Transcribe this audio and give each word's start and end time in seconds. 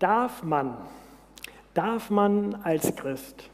Darf 0.00 0.42
man, 0.42 0.78
darf 1.74 2.08
man 2.08 2.56
als 2.64 2.96
Christ, 2.96 3.50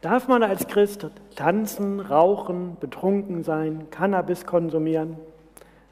darf 0.00 0.26
man 0.26 0.42
als 0.42 0.66
Christ 0.66 1.06
tanzen, 1.36 2.00
rauchen, 2.00 2.76
betrunken 2.80 3.44
sein, 3.44 3.86
Cannabis 3.92 4.44
konsumieren? 4.44 5.16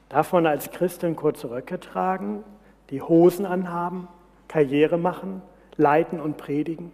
Darf 0.09 0.33
man 0.33 0.45
als 0.45 0.71
Christin 0.71 1.15
kurze 1.15 1.49
Röcke 1.49 1.79
tragen, 1.79 2.43
die 2.89 3.01
Hosen 3.01 3.45
anhaben, 3.45 4.09
Karriere 4.49 4.97
machen, 4.97 5.41
leiten 5.77 6.19
und 6.19 6.35
predigen? 6.35 6.91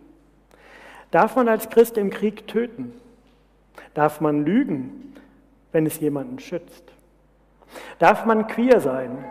Darf 1.10 1.36
man 1.36 1.48
als 1.50 1.68
Christ 1.68 1.98
im 1.98 2.12
Krieg 2.12 2.48
töten? 2.48 2.94
Darf 3.96 4.22
man 4.22 4.46
lügen, 4.46 5.16
wenn 5.72 5.88
es 5.88 6.00
jemanden 6.00 6.38
schützt? 6.38 6.84
Darf 7.98 8.24
man 8.26 8.46
queer 8.46 8.80
sein? 8.82 9.26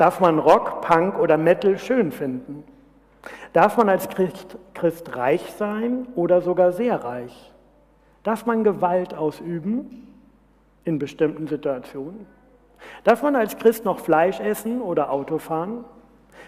Darf 0.00 0.18
man 0.18 0.38
Rock, 0.38 0.80
Punk 0.80 1.18
oder 1.18 1.36
Metal 1.36 1.76
schön 1.76 2.10
finden? 2.10 2.64
Darf 3.52 3.76
man 3.76 3.90
als 3.90 4.08
Christ, 4.08 4.56
Christ 4.72 5.14
reich 5.14 5.52
sein 5.58 6.06
oder 6.14 6.40
sogar 6.40 6.72
sehr 6.72 7.04
reich? 7.04 7.52
Darf 8.22 8.46
man 8.46 8.64
Gewalt 8.64 9.12
ausüben 9.12 10.08
in 10.84 10.98
bestimmten 10.98 11.48
Situationen? 11.48 12.26
Darf 13.04 13.22
man 13.22 13.36
als 13.36 13.58
Christ 13.58 13.84
noch 13.84 13.98
Fleisch 13.98 14.40
essen 14.40 14.80
oder 14.80 15.10
Auto 15.10 15.36
fahren? 15.36 15.84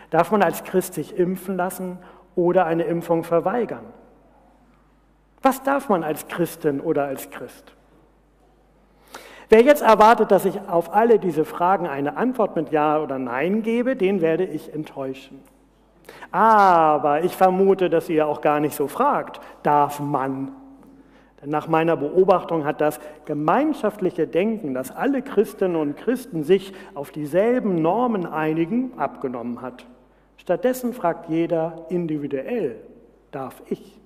Darf 0.08 0.30
man 0.30 0.42
als 0.42 0.64
Christ 0.64 0.94
sich 0.94 1.18
impfen 1.18 1.58
lassen 1.58 1.98
oder 2.34 2.64
eine 2.64 2.84
Impfung 2.84 3.22
verweigern? 3.22 3.84
Was 5.42 5.62
darf 5.62 5.90
man 5.90 6.04
als 6.04 6.26
Christin 6.26 6.80
oder 6.80 7.04
als 7.04 7.28
Christ? 7.28 7.74
Wer 9.52 9.60
jetzt 9.60 9.82
erwartet, 9.82 10.30
dass 10.30 10.46
ich 10.46 10.58
auf 10.66 10.94
alle 10.94 11.18
diese 11.18 11.44
Fragen 11.44 11.86
eine 11.86 12.16
Antwort 12.16 12.56
mit 12.56 12.72
Ja 12.72 13.02
oder 13.02 13.18
Nein 13.18 13.62
gebe, 13.62 13.96
den 13.96 14.22
werde 14.22 14.46
ich 14.46 14.72
enttäuschen. 14.72 15.42
Aber 16.30 17.22
ich 17.22 17.36
vermute, 17.36 17.90
dass 17.90 18.08
ihr 18.08 18.26
auch 18.26 18.40
gar 18.40 18.60
nicht 18.60 18.74
so 18.74 18.88
fragt, 18.88 19.42
darf 19.62 20.00
man? 20.00 20.52
Denn 21.42 21.50
nach 21.50 21.68
meiner 21.68 21.98
Beobachtung 21.98 22.64
hat 22.64 22.80
das 22.80 22.98
gemeinschaftliche 23.26 24.26
Denken, 24.26 24.72
dass 24.72 24.90
alle 24.90 25.20
Christinnen 25.20 25.76
und 25.76 25.98
Christen 25.98 26.44
sich 26.44 26.72
auf 26.94 27.10
dieselben 27.10 27.74
Normen 27.74 28.24
einigen, 28.24 28.98
abgenommen 28.98 29.60
hat. 29.60 29.84
Stattdessen 30.38 30.94
fragt 30.94 31.28
jeder 31.28 31.84
individuell, 31.90 32.76
darf 33.32 33.60
ich? 33.68 34.01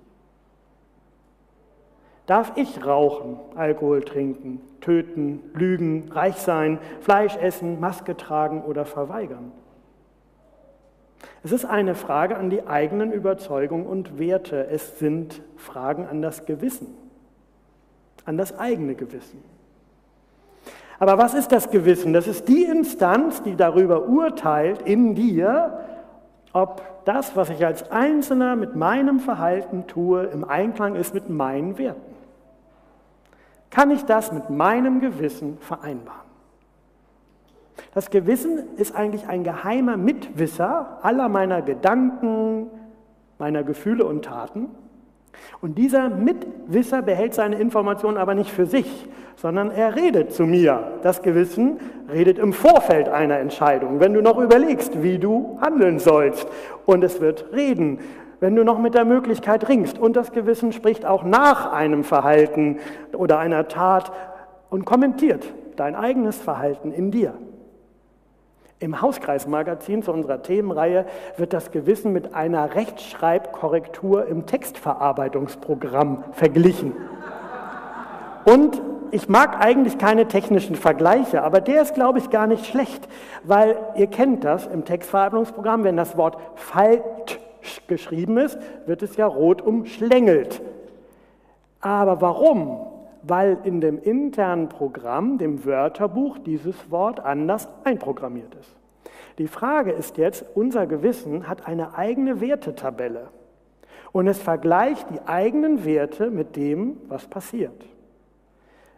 Darf 2.26 2.52
ich 2.56 2.84
rauchen, 2.84 3.38
Alkohol 3.54 4.02
trinken, 4.02 4.60
töten, 4.80 5.40
lügen, 5.54 6.10
reich 6.10 6.36
sein, 6.36 6.80
Fleisch 7.00 7.36
essen, 7.36 7.78
Maske 7.78 8.16
tragen 8.16 8.62
oder 8.62 8.84
verweigern? 8.84 9.52
Es 11.44 11.52
ist 11.52 11.64
eine 11.64 11.94
Frage 11.94 12.36
an 12.36 12.50
die 12.50 12.66
eigenen 12.66 13.12
Überzeugungen 13.12 13.86
und 13.86 14.18
Werte. 14.18 14.66
Es 14.66 14.98
sind 14.98 15.40
Fragen 15.56 16.06
an 16.06 16.20
das 16.20 16.46
Gewissen, 16.46 16.88
an 18.24 18.36
das 18.36 18.58
eigene 18.58 18.96
Gewissen. 18.96 19.42
Aber 20.98 21.18
was 21.18 21.34
ist 21.34 21.52
das 21.52 21.70
Gewissen? 21.70 22.12
Das 22.12 22.26
ist 22.26 22.48
die 22.48 22.64
Instanz, 22.64 23.42
die 23.42 23.54
darüber 23.54 24.08
urteilt 24.08 24.82
in 24.82 25.14
dir, 25.14 25.80
ob 26.52 26.82
das, 27.04 27.36
was 27.36 27.50
ich 27.50 27.64
als 27.64 27.90
Einzelner 27.90 28.56
mit 28.56 28.74
meinem 28.74 29.20
Verhalten 29.20 29.86
tue, 29.86 30.24
im 30.24 30.42
Einklang 30.42 30.96
ist 30.96 31.14
mit 31.14 31.28
meinen 31.28 31.78
Werten. 31.78 32.05
Kann 33.70 33.90
ich 33.90 34.04
das 34.04 34.32
mit 34.32 34.50
meinem 34.50 35.00
Gewissen 35.00 35.58
vereinbaren? 35.60 36.26
Das 37.94 38.10
Gewissen 38.10 38.76
ist 38.76 38.94
eigentlich 38.94 39.26
ein 39.26 39.44
geheimer 39.44 39.96
Mitwisser 39.96 40.98
aller 41.02 41.28
meiner 41.28 41.62
Gedanken, 41.62 42.68
meiner 43.38 43.62
Gefühle 43.62 44.04
und 44.04 44.24
Taten. 44.24 44.68
Und 45.60 45.78
dieser 45.78 46.08
Mitwisser 46.08 47.02
behält 47.02 47.34
seine 47.34 47.56
Informationen 47.56 48.16
aber 48.16 48.34
nicht 48.34 48.50
für 48.50 48.66
sich, 48.66 49.08
sondern 49.36 49.70
er 49.70 49.96
redet 49.96 50.32
zu 50.32 50.44
mir. 50.44 50.92
Das 51.02 51.22
Gewissen 51.22 51.78
redet 52.10 52.38
im 52.38 52.52
Vorfeld 52.52 53.08
einer 53.08 53.38
Entscheidung, 53.38 54.00
wenn 54.00 54.14
du 54.14 54.22
noch 54.22 54.38
überlegst, 54.38 55.02
wie 55.02 55.18
du 55.18 55.58
handeln 55.60 55.98
sollst. 55.98 56.48
Und 56.86 57.04
es 57.04 57.20
wird 57.20 57.52
reden 57.52 57.98
wenn 58.40 58.54
du 58.54 58.64
noch 58.64 58.78
mit 58.78 58.94
der 58.94 59.04
Möglichkeit 59.04 59.68
ringst. 59.68 59.98
Und 59.98 60.16
das 60.16 60.32
Gewissen 60.32 60.72
spricht 60.72 61.06
auch 61.06 61.24
nach 61.24 61.72
einem 61.72 62.04
Verhalten 62.04 62.78
oder 63.12 63.38
einer 63.38 63.68
Tat 63.68 64.12
und 64.70 64.84
kommentiert 64.84 65.44
dein 65.76 65.94
eigenes 65.94 66.36
Verhalten 66.36 66.92
in 66.92 67.10
dir. 67.10 67.34
Im 68.78 69.00
Hauskreismagazin 69.00 70.02
zu 70.02 70.12
unserer 70.12 70.42
Themenreihe 70.42 71.06
wird 71.38 71.54
das 71.54 71.70
Gewissen 71.70 72.12
mit 72.12 72.34
einer 72.34 72.74
Rechtschreibkorrektur 72.74 74.26
im 74.26 74.44
Textverarbeitungsprogramm 74.44 76.24
verglichen. 76.32 76.92
Und 78.44 78.82
ich 79.12 79.30
mag 79.30 79.64
eigentlich 79.64 79.96
keine 79.96 80.28
technischen 80.28 80.76
Vergleiche, 80.76 81.42
aber 81.42 81.62
der 81.62 81.80
ist, 81.80 81.94
glaube 81.94 82.18
ich, 82.18 82.28
gar 82.28 82.46
nicht 82.46 82.66
schlecht, 82.66 83.08
weil 83.44 83.78
ihr 83.94 84.08
kennt 84.08 84.44
das 84.44 84.66
im 84.66 84.84
Textverarbeitungsprogramm, 84.84 85.84
wenn 85.84 85.96
das 85.96 86.18
Wort 86.18 86.36
falsch 86.54 87.35
geschrieben 87.88 88.38
ist, 88.38 88.58
wird 88.86 89.02
es 89.02 89.16
ja 89.16 89.26
rot 89.26 89.62
umschlängelt. 89.62 90.62
Aber 91.80 92.20
warum? 92.20 92.86
Weil 93.22 93.58
in 93.64 93.80
dem 93.80 93.98
internen 93.98 94.68
Programm, 94.68 95.38
dem 95.38 95.64
Wörterbuch, 95.64 96.38
dieses 96.38 96.90
Wort 96.90 97.20
anders 97.20 97.68
einprogrammiert 97.84 98.54
ist. 98.54 98.74
Die 99.38 99.48
Frage 99.48 99.92
ist 99.92 100.16
jetzt, 100.16 100.44
unser 100.54 100.86
Gewissen 100.86 101.48
hat 101.48 101.66
eine 101.66 101.96
eigene 101.96 102.40
Wertetabelle 102.40 103.28
und 104.12 104.28
es 104.28 104.38
vergleicht 104.38 105.06
die 105.10 105.20
eigenen 105.28 105.84
Werte 105.84 106.30
mit 106.30 106.56
dem, 106.56 106.96
was 107.08 107.26
passiert. 107.26 107.84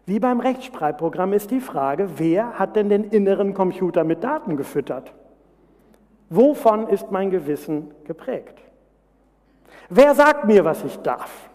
Wie 0.07 0.21
beim 0.21 0.41
Rechtschreibprogramm 0.41 1.33
ist 1.33 1.51
die 1.51 1.61
Frage, 1.61 2.09
wer 2.17 2.59
hat 2.59 2.77
denn 2.77 2.89
den 2.89 3.05
inneren 3.05 3.53
Computer 3.53 4.05
mit 4.05 4.25
Daten 4.25 4.57
gefüttert? 4.57 5.13
Wovon 6.31 6.89
ist 6.89 7.11
mein 7.11 7.31
Gewissen 7.31 7.91
geprägt? 8.05 8.59
Wer 9.89 10.15
sagt 10.15 10.45
mir, 10.45 10.65
was 10.65 10.85
ich 10.85 10.99
darf? 10.99 11.49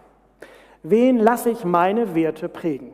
Wen 0.81 1.17
lasse 1.17 1.51
ich 1.51 1.63
meine 1.63 2.15
Werte 2.15 2.49
prägen? 2.49 2.93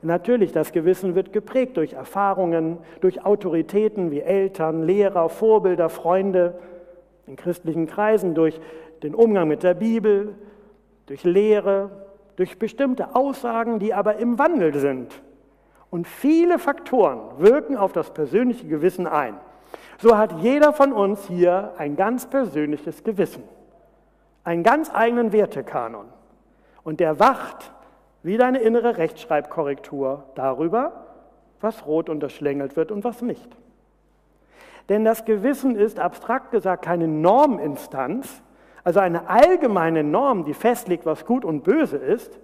Natürlich, 0.00 0.52
das 0.52 0.72
Gewissen 0.72 1.14
wird 1.14 1.32
geprägt 1.32 1.76
durch 1.76 1.92
Erfahrungen, 1.92 2.78
durch 3.00 3.24
Autoritäten 3.24 4.10
wie 4.10 4.20
Eltern, 4.20 4.84
Lehrer, 4.84 5.28
Vorbilder, 5.28 5.88
Freunde, 5.88 6.58
in 7.26 7.36
christlichen 7.36 7.86
Kreisen, 7.86 8.34
durch 8.34 8.60
den 9.02 9.14
Umgang 9.14 9.48
mit 9.48 9.62
der 9.62 9.74
Bibel, 9.74 10.34
durch 11.06 11.24
Lehre, 11.24 11.90
durch 12.36 12.58
bestimmte 12.58 13.14
Aussagen, 13.14 13.78
die 13.78 13.92
aber 13.92 14.16
im 14.16 14.38
Wandel 14.38 14.74
sind. 14.74 15.22
Und 15.90 16.06
viele 16.06 16.58
Faktoren 16.58 17.38
wirken 17.38 17.76
auf 17.76 17.92
das 17.92 18.12
persönliche 18.12 18.66
Gewissen 18.66 19.06
ein. 19.06 19.34
So 20.02 20.18
hat 20.18 20.32
jeder 20.40 20.72
von 20.72 20.92
uns 20.92 21.28
hier 21.28 21.74
ein 21.78 21.94
ganz 21.94 22.26
persönliches 22.26 23.04
Gewissen, 23.04 23.44
einen 24.42 24.64
ganz 24.64 24.92
eigenen 24.92 25.32
Wertekanon. 25.32 26.06
Und 26.82 26.98
der 26.98 27.20
wacht 27.20 27.72
wie 28.24 28.36
deine 28.36 28.58
innere 28.58 28.96
Rechtschreibkorrektur 28.96 30.24
darüber, 30.34 31.06
was 31.60 31.86
rot 31.86 32.08
unterschlängelt 32.08 32.74
wird 32.74 32.90
und 32.90 33.04
was 33.04 33.22
nicht. 33.22 33.48
Denn 34.88 35.04
das 35.04 35.24
Gewissen 35.24 35.76
ist 35.76 36.00
abstrakt 36.00 36.50
gesagt 36.50 36.84
keine 36.84 37.06
Norminstanz, 37.06 38.42
also 38.82 38.98
eine 38.98 39.28
allgemeine 39.28 40.02
Norm, 40.02 40.44
die 40.44 40.54
festlegt, 40.54 41.06
was 41.06 41.24
gut 41.26 41.44
und 41.44 41.62
böse 41.62 41.96
ist, 41.96 42.40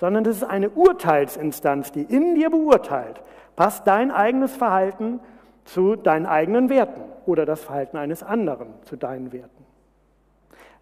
sondern 0.00 0.24
es 0.24 0.38
ist 0.38 0.44
eine 0.44 0.70
Urteilsinstanz, 0.70 1.92
die 1.92 2.04
in 2.04 2.34
dir 2.34 2.48
beurteilt, 2.48 3.20
passt 3.56 3.86
dein 3.86 4.10
eigenes 4.10 4.56
Verhalten 4.56 5.20
zu 5.64 5.96
deinen 5.96 6.26
eigenen 6.26 6.68
Werten 6.68 7.02
oder 7.26 7.46
das 7.46 7.62
Verhalten 7.62 7.96
eines 7.96 8.22
anderen 8.22 8.68
zu 8.84 8.96
deinen 8.96 9.32
Werten. 9.32 9.64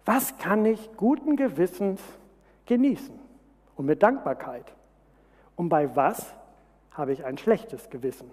Was 0.05 0.37
kann 0.37 0.65
ich 0.65 0.89
guten 0.97 1.37
Gewissens 1.37 2.01
genießen 2.65 3.17
und 3.75 3.85
mit 3.85 4.03
Dankbarkeit? 4.03 4.73
Und 5.55 5.69
bei 5.69 5.95
was 5.95 6.33
habe 6.91 7.13
ich 7.13 7.23
ein 7.25 7.37
schlechtes 7.37 7.89
Gewissen? 7.89 8.29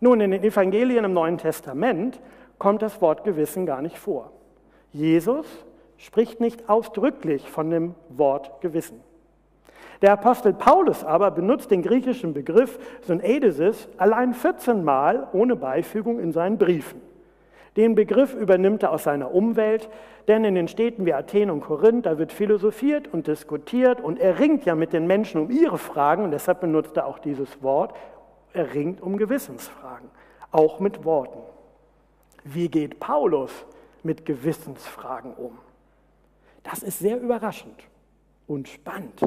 Nun, 0.00 0.20
in 0.20 0.30
den 0.30 0.42
Evangelien 0.42 1.04
im 1.04 1.12
Neuen 1.12 1.38
Testament 1.38 2.20
kommt 2.58 2.82
das 2.82 3.00
Wort 3.00 3.24
Gewissen 3.24 3.66
gar 3.66 3.82
nicht 3.82 3.98
vor. 3.98 4.32
Jesus 4.92 5.46
spricht 5.96 6.40
nicht 6.40 6.68
ausdrücklich 6.68 7.50
von 7.50 7.70
dem 7.70 7.94
Wort 8.08 8.60
Gewissen. 8.60 9.00
Der 10.04 10.12
Apostel 10.12 10.52
Paulus 10.52 11.02
aber 11.02 11.30
benutzt 11.30 11.70
den 11.70 11.80
griechischen 11.80 12.34
Begriff 12.34 12.78
Synedesis 13.06 13.88
allein 13.96 14.34
14 14.34 14.84
Mal 14.84 15.28
ohne 15.32 15.56
Beifügung 15.56 16.20
in 16.20 16.30
seinen 16.30 16.58
Briefen. 16.58 17.00
Den 17.78 17.94
Begriff 17.94 18.34
übernimmt 18.34 18.82
er 18.82 18.92
aus 18.92 19.04
seiner 19.04 19.32
Umwelt, 19.32 19.88
denn 20.28 20.44
in 20.44 20.56
den 20.56 20.68
Städten 20.68 21.06
wie 21.06 21.14
Athen 21.14 21.48
und 21.48 21.62
Korinth, 21.62 22.04
da 22.04 22.18
wird 22.18 22.32
philosophiert 22.32 23.08
und 23.14 23.28
diskutiert 23.28 24.02
und 24.02 24.18
er 24.18 24.38
ringt 24.38 24.66
ja 24.66 24.74
mit 24.74 24.92
den 24.92 25.06
Menschen 25.06 25.40
um 25.40 25.50
ihre 25.50 25.78
Fragen 25.78 26.24
und 26.24 26.32
deshalb 26.32 26.60
benutzt 26.60 26.98
er 26.98 27.06
auch 27.06 27.18
dieses 27.18 27.62
Wort, 27.62 27.96
er 28.52 28.74
ringt 28.74 29.00
um 29.00 29.16
Gewissensfragen, 29.16 30.10
auch 30.52 30.80
mit 30.80 31.06
Worten. 31.06 31.40
Wie 32.44 32.68
geht 32.68 33.00
Paulus 33.00 33.64
mit 34.02 34.26
Gewissensfragen 34.26 35.32
um? 35.32 35.56
Das 36.62 36.82
ist 36.82 36.98
sehr 36.98 37.18
überraschend 37.18 37.84
und 38.46 38.68
spannend. 38.68 39.22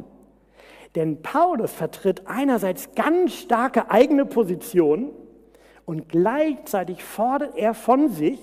Denn 0.96 1.22
Paulus 1.22 1.72
vertritt 1.72 2.24
einerseits 2.26 2.94
ganz 2.96 3.34
starke 3.34 3.92
eigene 3.92 4.26
Position 4.26 5.12
und 5.86 6.10
gleichzeitig 6.10 7.04
fordert 7.04 7.56
er 7.58 7.74
von 7.74 8.10
sich, 8.10 8.40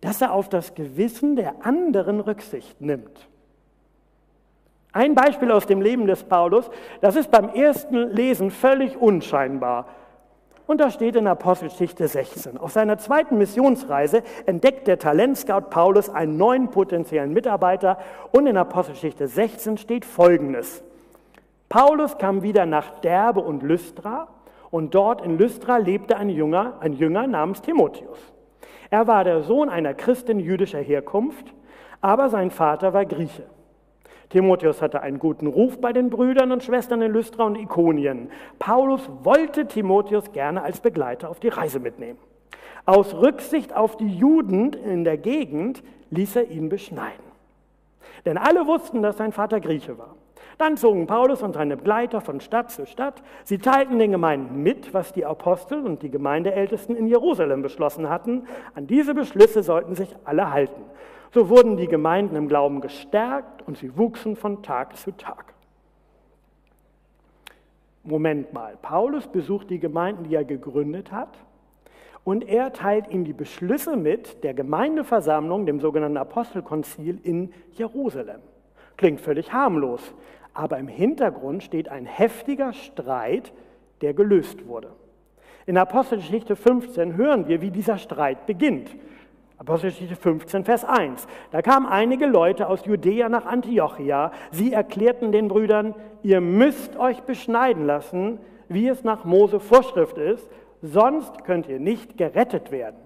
dass 0.00 0.20
er 0.20 0.32
auf 0.32 0.48
das 0.48 0.74
Gewissen 0.74 1.36
der 1.36 1.66
anderen 1.66 2.20
Rücksicht 2.20 2.80
nimmt. 2.80 3.28
Ein 4.92 5.14
Beispiel 5.14 5.50
aus 5.50 5.66
dem 5.66 5.82
Leben 5.82 6.06
des 6.06 6.24
Paulus, 6.24 6.70
das 7.00 7.16
ist 7.16 7.30
beim 7.30 7.50
ersten 7.50 8.10
Lesen 8.10 8.50
völlig 8.50 8.96
unscheinbar. 8.96 9.88
Und 10.66 10.80
da 10.80 10.90
steht 10.90 11.16
in 11.16 11.26
Apostelgeschichte 11.26 12.08
16. 12.08 12.56
Auf 12.56 12.72
seiner 12.72 12.98
zweiten 12.98 13.38
Missionsreise 13.38 14.22
entdeckt 14.46 14.88
der 14.88 14.98
Talentscout 14.98 15.70
Paulus 15.70 16.08
einen 16.08 16.36
neuen 16.36 16.70
potenziellen 16.70 17.32
Mitarbeiter 17.32 17.98
und 18.32 18.46
in 18.46 18.56
Apostelgeschichte 18.56 19.28
16 19.28 19.78
steht 19.78 20.04
Folgendes. 20.04 20.82
Paulus 21.68 22.16
kam 22.18 22.42
wieder 22.42 22.66
nach 22.66 23.00
Derbe 23.00 23.40
und 23.40 23.62
Lystra 23.62 24.28
und 24.70 24.94
dort 24.94 25.20
in 25.22 25.38
Lystra 25.38 25.78
lebte 25.78 26.16
ein 26.16 26.28
Jünger, 26.28 26.74
ein 26.80 26.92
Jünger 26.92 27.26
namens 27.26 27.62
Timotheus. 27.62 28.18
Er 28.90 29.06
war 29.06 29.24
der 29.24 29.42
Sohn 29.42 29.68
einer 29.68 29.94
Christin 29.94 30.38
jüdischer 30.38 30.80
Herkunft, 30.80 31.52
aber 32.00 32.28
sein 32.28 32.50
Vater 32.50 32.92
war 32.92 33.04
Grieche. 33.04 33.44
Timotheus 34.28 34.82
hatte 34.82 35.02
einen 35.02 35.18
guten 35.18 35.46
Ruf 35.46 35.80
bei 35.80 35.92
den 35.92 36.10
Brüdern 36.10 36.52
und 36.52 36.62
Schwestern 36.62 37.02
in 37.02 37.12
Lystra 37.12 37.44
und 37.44 37.56
Ikonien. 37.56 38.30
Paulus 38.58 39.08
wollte 39.22 39.66
Timotheus 39.66 40.32
gerne 40.32 40.62
als 40.62 40.80
Begleiter 40.80 41.30
auf 41.30 41.40
die 41.40 41.48
Reise 41.48 41.80
mitnehmen. 41.80 42.18
Aus 42.84 43.14
Rücksicht 43.14 43.74
auf 43.74 43.96
die 43.96 44.16
Juden 44.16 44.72
in 44.72 45.04
der 45.04 45.16
Gegend 45.16 45.82
ließ 46.10 46.36
er 46.36 46.50
ihn 46.50 46.68
beschneiden. 46.68 47.24
Denn 48.24 48.38
alle 48.38 48.66
wussten, 48.66 49.02
dass 49.02 49.16
sein 49.16 49.32
Vater 49.32 49.60
Grieche 49.60 49.98
war. 49.98 50.14
Dann 50.58 50.76
zogen 50.78 51.06
Paulus 51.06 51.42
und 51.42 51.52
seine 51.52 51.76
Begleiter 51.76 52.20
von 52.20 52.40
Stadt 52.40 52.70
zu 52.70 52.86
Stadt. 52.86 53.22
Sie 53.44 53.58
teilten 53.58 53.98
den 53.98 54.10
Gemeinden 54.10 54.62
mit, 54.62 54.94
was 54.94 55.12
die 55.12 55.26
Apostel 55.26 55.84
und 55.84 56.02
die 56.02 56.10
Gemeindeältesten 56.10 56.96
in 56.96 57.06
Jerusalem 57.06 57.60
beschlossen 57.60 58.08
hatten. 58.08 58.46
An 58.74 58.86
diese 58.86 59.14
Beschlüsse 59.14 59.62
sollten 59.62 59.94
sich 59.94 60.14
alle 60.24 60.50
halten. 60.50 60.82
So 61.32 61.50
wurden 61.50 61.76
die 61.76 61.88
Gemeinden 61.88 62.36
im 62.36 62.48
Glauben 62.48 62.80
gestärkt 62.80 63.66
und 63.66 63.76
sie 63.76 63.98
wuchsen 63.98 64.36
von 64.36 64.62
Tag 64.62 64.96
zu 64.96 65.10
Tag. 65.10 65.52
Moment 68.02 68.52
mal, 68.52 68.78
Paulus 68.80 69.26
besucht 69.26 69.68
die 69.68 69.80
Gemeinden, 69.80 70.24
die 70.24 70.34
er 70.36 70.44
gegründet 70.44 71.12
hat, 71.12 71.36
und 72.24 72.48
er 72.48 72.72
teilt 72.72 73.08
ihm 73.08 73.24
die 73.24 73.32
Beschlüsse 73.32 73.96
mit 73.96 74.42
der 74.42 74.54
Gemeindeversammlung, 74.54 75.66
dem 75.66 75.80
sogenannten 75.80 76.16
Apostelkonzil 76.16 77.20
in 77.22 77.52
Jerusalem. 77.72 78.40
Klingt 78.96 79.20
völlig 79.20 79.52
harmlos, 79.52 80.14
aber 80.56 80.78
im 80.78 80.88
Hintergrund 80.88 81.62
steht 81.62 81.88
ein 81.88 82.06
heftiger 82.06 82.72
Streit, 82.72 83.52
der 84.00 84.14
gelöst 84.14 84.66
wurde. 84.66 84.92
In 85.66 85.76
Apostelgeschichte 85.76 86.56
15 86.56 87.16
hören 87.16 87.48
wir, 87.48 87.60
wie 87.60 87.70
dieser 87.70 87.98
Streit 87.98 88.46
beginnt. 88.46 88.88
Apostelgeschichte 89.58 90.16
15, 90.16 90.64
Vers 90.64 90.84
1. 90.84 91.26
Da 91.50 91.62
kamen 91.62 91.86
einige 91.86 92.26
Leute 92.26 92.68
aus 92.68 92.84
Judäa 92.84 93.28
nach 93.28 93.46
Antiochia. 93.46 94.32
Sie 94.50 94.72
erklärten 94.72 95.32
den 95.32 95.48
Brüdern, 95.48 95.94
ihr 96.22 96.40
müsst 96.40 96.96
euch 96.96 97.22
beschneiden 97.22 97.86
lassen, 97.86 98.38
wie 98.68 98.88
es 98.88 99.04
nach 99.04 99.24
Mose 99.24 99.60
Vorschrift 99.60 100.18
ist, 100.18 100.48
sonst 100.82 101.44
könnt 101.44 101.68
ihr 101.68 101.80
nicht 101.80 102.16
gerettet 102.16 102.70
werden. 102.70 102.98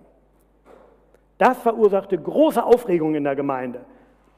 Das 1.38 1.58
verursachte 1.62 2.18
große 2.18 2.62
Aufregung 2.62 3.14
in 3.14 3.24
der 3.24 3.36
Gemeinde. 3.36 3.80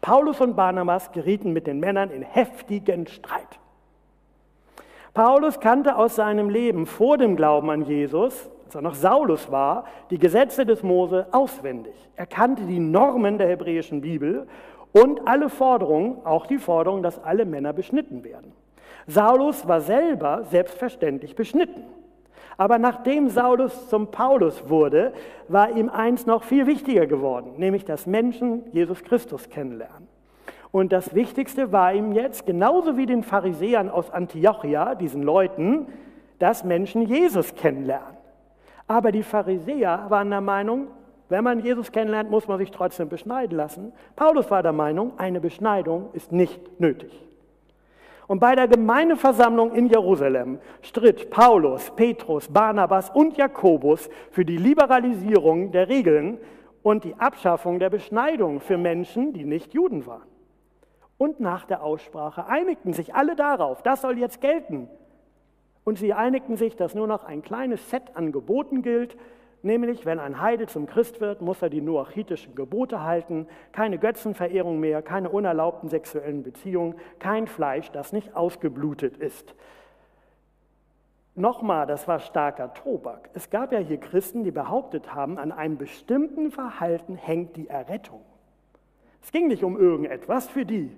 Paulus 0.03 0.41
und 0.41 0.57
Barnabas 0.57 1.13
gerieten 1.13 1.53
mit 1.53 1.67
den 1.67 1.79
Männern 1.81 2.11
in 2.11 2.23
heftigen 2.23 3.07
Streit. 3.07 3.61
Paulus 5.15 5.61
kannte 5.61 5.97
aus 5.97 6.17
seinem 6.17 6.51
Leben 6.51 6.87
vor 6.87 7.19
dem 7.19 7.37
Glauben 7.37 7.71
an 7.71 7.83
Jesus, 7.83 8.51
als 8.65 8.75
er 8.75 8.83
noch 8.83 8.95
Saulus 8.95 9.51
war, 9.51 9.85
die 10.11 10.19
Gesetze 10.19 10.67
des 10.67 10.83
Mose 10.83 11.27
auswendig. 11.31 11.95
Er 12.17 12.27
kannte 12.27 12.65
die 12.65 12.81
Normen 12.81 13.39
der 13.39 13.49
hebräischen 13.49 14.01
Bibel 14.01 14.49
und 14.93 15.27
alle 15.29 15.49
Forderungen, 15.49 16.17
auch 16.25 16.47
die 16.47 16.59
Forderung, 16.59 17.03
dass 17.03 17.23
alle 17.23 17.45
Männer 17.45 17.73
beschnitten 17.73 18.25
werden. 18.25 18.53
Saulus 19.07 19.69
war 19.69 19.81
selber 19.81 20.45
selbstverständlich 20.45 21.37
beschnitten. 21.37 21.85
Aber 22.57 22.79
nachdem 22.79 23.29
Saulus 23.29 23.89
zum 23.89 24.11
Paulus 24.11 24.69
wurde, 24.69 25.13
war 25.49 25.71
ihm 25.71 25.89
eins 25.89 26.27
noch 26.27 26.43
viel 26.43 26.67
wichtiger 26.67 27.07
geworden, 27.07 27.55
nämlich 27.57 27.85
dass 27.85 28.07
Menschen 28.07 28.65
Jesus 28.73 29.03
Christus 29.05 29.49
kennenlernen. 29.49 30.09
Und 30.71 30.93
das 30.93 31.15
Wichtigste 31.15 31.71
war 31.71 31.93
ihm 31.93 32.13
jetzt, 32.13 32.47
genauso 32.47 32.97
wie 32.97 33.07
den 33.07 33.23
Pharisäern 33.23 33.91
aus 33.91 34.11
Antiochia, 34.11 34.95
diesen 34.95 35.23
Leuten, 35.23 35.87
dass 36.39 36.65
Menschen 36.65 37.03
Jesus 37.03 37.55
kennenlernen. 37.55 38.17
Aber 38.87 39.13
die 39.13 39.23
Pharisäer 39.23 40.07
waren 40.09 40.31
der 40.31 40.41
Meinung, 40.41 40.89
wenn 41.29 41.45
man 41.45 41.61
Jesus 41.61 41.93
kennenlernt, 41.93 42.31
muss 42.31 42.49
man 42.49 42.59
sich 42.59 42.71
trotzdem 42.71 43.09
beschneiden 43.09 43.57
lassen. 43.57 43.93
Paulus 44.17 44.51
war 44.51 44.63
der 44.63 44.73
Meinung, 44.73 45.13
eine 45.19 45.41
Beschneidung 45.41 46.11
ist 46.13 46.33
nicht 46.33 46.81
nötig. 46.81 47.11
Und 48.27 48.39
bei 48.39 48.55
der 48.55 48.69
Gemeindeversammlung 48.69 49.73
in 49.73 49.89
Jerusalem 49.89 50.59
stritt 50.81 51.31
Paulus, 51.31 51.91
Petrus, 51.97 52.49
Barnabas 52.49 53.11
und 53.11 53.37
Jakobus 53.37 54.09
für 54.31 54.45
die 54.45 54.57
Liberalisierung 54.57 55.73
der 55.73 55.89
Regeln 55.89 56.39
und 56.83 57.05
die 57.05 57.15
Abschaffung 57.17 57.79
der 57.79 57.91
Beschneidung 57.91 58.61
für 58.61 58.79
Menschen, 58.79 59.33
die 59.33 59.45
nicht 59.45 59.75
Juden 59.75 60.07
waren. 60.07 60.29
Und 61.19 61.41
nach 61.41 61.65
der 61.65 61.83
Aussprache 61.83 62.47
einigten 62.47 62.93
sich 62.93 63.15
alle 63.15 63.37
darauf, 63.37 63.83
das 63.83 64.03
soll 64.03 64.19
jetzt 64.19 64.41
gelten. 64.41 64.89
Und 65.85 65.99
sie 65.99 66.13
einigten 66.13 66.57
sich, 66.57 66.77
dass 66.77 66.95
nur 66.95 67.07
noch 67.07 67.25
ein 67.25 67.43
kleines 67.43 67.91
Set 67.91 68.03
an 68.15 68.33
Geboten 68.33 68.83
gilt, 68.83 69.17
Nämlich, 69.63 70.05
wenn 70.05 70.19
ein 70.19 70.41
Heide 70.41 70.67
zum 70.67 70.87
Christ 70.87 71.21
wird, 71.21 71.41
muss 71.41 71.63
er 71.63 71.71
die 71.71 71.81
noachitischen 71.81 72.57
Gebote 72.57 73.05
halten, 73.05 73.47
keine 73.71 73.99
Götzenverehrung 73.99 74.81
mehr, 74.81 75.03
keine 75.03 75.31
unerlaubten 75.31 75.89
sexuellen 75.89 76.43
Beziehungen, 76.43 76.97
kein 77.21 77.47
Fleisch, 77.47 77.91
das 77.93 78.13
nicht 78.13 78.35
ausgeblutet 78.35 79.17
ist. 79.17 79.55
Nochmal, 81.35 81.87
das 81.87 82.09
war 82.09 82.19
starker 82.19 82.75
Tobak. 82.75 83.31
Es 83.35 83.51
gab 83.51 83.73
ja 83.73 83.79
hier 83.79 83.99
Christen, 83.99 84.43
die 84.43 84.51
behauptet 84.51 85.15
haben, 85.15 85.39
an 85.39 85.53
einem 85.53 85.79
bestimmten 85.79 86.51
Verhalten 86.51 87.15
hängt 87.15 87.57
die 87.57 87.69
Errettung. 87.69 88.21
Es 89.23 89.31
ging 89.31 89.47
nicht 89.47 89.63
um 89.63 89.79
irgendetwas 89.79 90.49
für 90.49 90.67
die. 90.67 90.91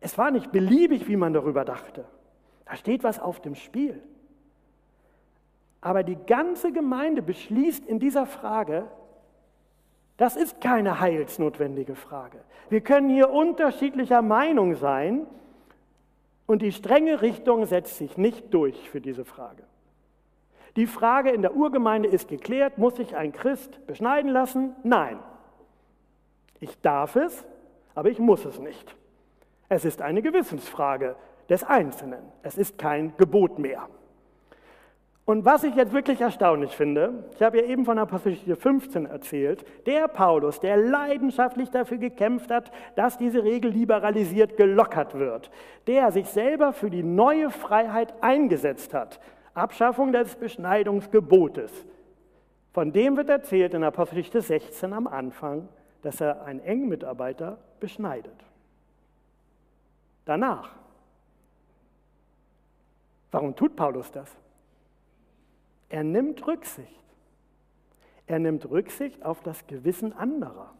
Es 0.00 0.16
war 0.16 0.30
nicht 0.30 0.52
beliebig, 0.52 1.08
wie 1.08 1.16
man 1.16 1.32
darüber 1.32 1.64
dachte. 1.64 2.04
Da 2.64 2.76
steht 2.76 3.02
was 3.02 3.20
auf 3.20 3.40
dem 3.40 3.56
Spiel. 3.56 4.00
Aber 5.82 6.04
die 6.04 6.16
ganze 6.16 6.72
Gemeinde 6.72 7.20
beschließt 7.20 7.84
in 7.84 7.98
dieser 7.98 8.24
Frage, 8.24 8.86
das 10.16 10.36
ist 10.36 10.60
keine 10.60 11.00
heilsnotwendige 11.00 11.96
Frage. 11.96 12.38
Wir 12.70 12.80
können 12.80 13.10
hier 13.10 13.30
unterschiedlicher 13.30 14.22
Meinung 14.22 14.76
sein 14.76 15.26
und 16.46 16.62
die 16.62 16.70
strenge 16.72 17.20
Richtung 17.20 17.66
setzt 17.66 17.98
sich 17.98 18.16
nicht 18.16 18.54
durch 18.54 18.88
für 18.88 19.00
diese 19.00 19.24
Frage. 19.24 19.64
Die 20.76 20.86
Frage 20.86 21.30
in 21.30 21.42
der 21.42 21.56
Urgemeinde 21.56 22.08
ist 22.08 22.28
geklärt, 22.28 22.78
muss 22.78 22.96
sich 22.96 23.16
ein 23.16 23.32
Christ 23.32 23.84
beschneiden 23.86 24.30
lassen? 24.30 24.74
Nein. 24.84 25.18
Ich 26.60 26.80
darf 26.80 27.16
es, 27.16 27.44
aber 27.96 28.08
ich 28.08 28.20
muss 28.20 28.44
es 28.44 28.60
nicht. 28.60 28.96
Es 29.68 29.84
ist 29.84 30.00
eine 30.00 30.22
Gewissensfrage 30.22 31.16
des 31.48 31.64
Einzelnen. 31.64 32.22
Es 32.42 32.56
ist 32.56 32.78
kein 32.78 33.16
Gebot 33.16 33.58
mehr. 33.58 33.88
Und 35.24 35.44
was 35.44 35.62
ich 35.62 35.76
jetzt 35.76 35.92
wirklich 35.92 36.20
erstaunlich 36.20 36.72
finde, 36.72 37.24
ich 37.36 37.42
habe 37.42 37.58
ja 37.58 37.64
eben 37.64 37.84
von 37.84 37.96
Apostelgeschichte 37.96 38.56
15 38.56 39.06
erzählt, 39.06 39.64
der 39.86 40.08
Paulus, 40.08 40.58
der 40.58 40.76
leidenschaftlich 40.76 41.70
dafür 41.70 41.98
gekämpft 41.98 42.50
hat, 42.50 42.72
dass 42.96 43.18
diese 43.18 43.44
Regel 43.44 43.70
liberalisiert 43.70 44.56
gelockert 44.56 45.16
wird, 45.16 45.50
der 45.86 46.10
sich 46.10 46.26
selber 46.26 46.72
für 46.72 46.90
die 46.90 47.04
neue 47.04 47.50
Freiheit 47.50 48.14
eingesetzt 48.20 48.94
hat, 48.94 49.20
Abschaffung 49.54 50.12
des 50.12 50.34
Beschneidungsgebotes, 50.34 51.70
von 52.72 52.92
dem 52.92 53.16
wird 53.16 53.28
erzählt 53.28 53.74
in 53.74 53.84
Apostelgeschichte 53.84 54.40
16 54.40 54.92
am 54.92 55.06
Anfang, 55.06 55.68
dass 56.00 56.20
er 56.20 56.42
einen 56.44 56.60
engen 56.60 56.88
Mitarbeiter 56.88 57.58
beschneidet. 57.80 58.34
Danach. 60.24 60.70
Warum 63.30 63.54
tut 63.54 63.76
Paulus 63.76 64.10
das? 64.10 64.34
Er 65.92 66.04
nimmt 66.04 66.46
Rücksicht. 66.46 67.04
Er 68.26 68.38
nimmt 68.38 68.68
Rücksicht 68.70 69.26
auf 69.26 69.42
das 69.42 69.66
Gewissen 69.66 70.14
anderer. 70.14 70.72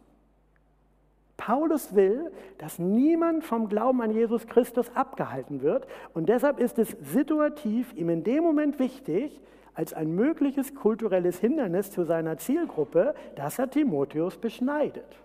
Paulus 1.37 1.95
will, 1.95 2.33
dass 2.57 2.79
niemand 2.79 3.45
vom 3.45 3.69
Glauben 3.69 4.01
an 4.01 4.13
Jesus 4.13 4.47
Christus 4.47 4.91
abgehalten 4.97 5.61
wird 5.61 5.87
und 6.15 6.31
deshalb 6.31 6.59
ist 6.59 6.79
es 6.79 6.97
situativ 7.03 7.93
ihm 7.93 8.09
in 8.09 8.25
dem 8.25 8.43
Moment 8.43 8.79
wichtig, 8.79 9.39
als 9.75 9.93
ein 9.93 10.15
mögliches 10.15 10.75
kulturelles 10.75 11.39
Hindernis 11.39 11.91
zu 11.91 12.05
seiner 12.05 12.39
Zielgruppe, 12.39 13.15
dass 13.37 13.59
er 13.59 13.69
Timotheus 13.69 14.39
beschneidet. 14.39 15.21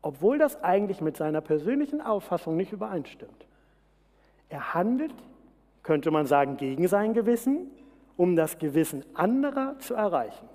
Obwohl 0.00 0.38
das 0.38 0.64
eigentlich 0.64 1.02
mit 1.02 1.18
seiner 1.18 1.42
persönlichen 1.42 2.00
Auffassung 2.00 2.56
nicht 2.56 2.72
übereinstimmt. 2.72 3.46
Er 4.48 4.72
handelt, 4.72 5.14
könnte 5.82 6.10
man 6.10 6.24
sagen, 6.24 6.56
gegen 6.56 6.88
sein 6.88 7.12
Gewissen, 7.12 7.70
um 8.16 8.36
das 8.36 8.58
Gewissen 8.58 9.04
anderer 9.14 9.78
zu 9.78 9.94
erreichen. 9.94 10.48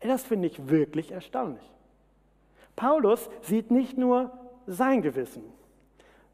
Das 0.00 0.22
finde 0.22 0.48
ich 0.48 0.68
wirklich 0.68 1.12
erstaunlich. 1.12 1.64
Paulus 2.76 3.30
sieht 3.42 3.70
nicht 3.70 3.96
nur 3.96 4.30
sein 4.66 5.02
Gewissen, 5.02 5.44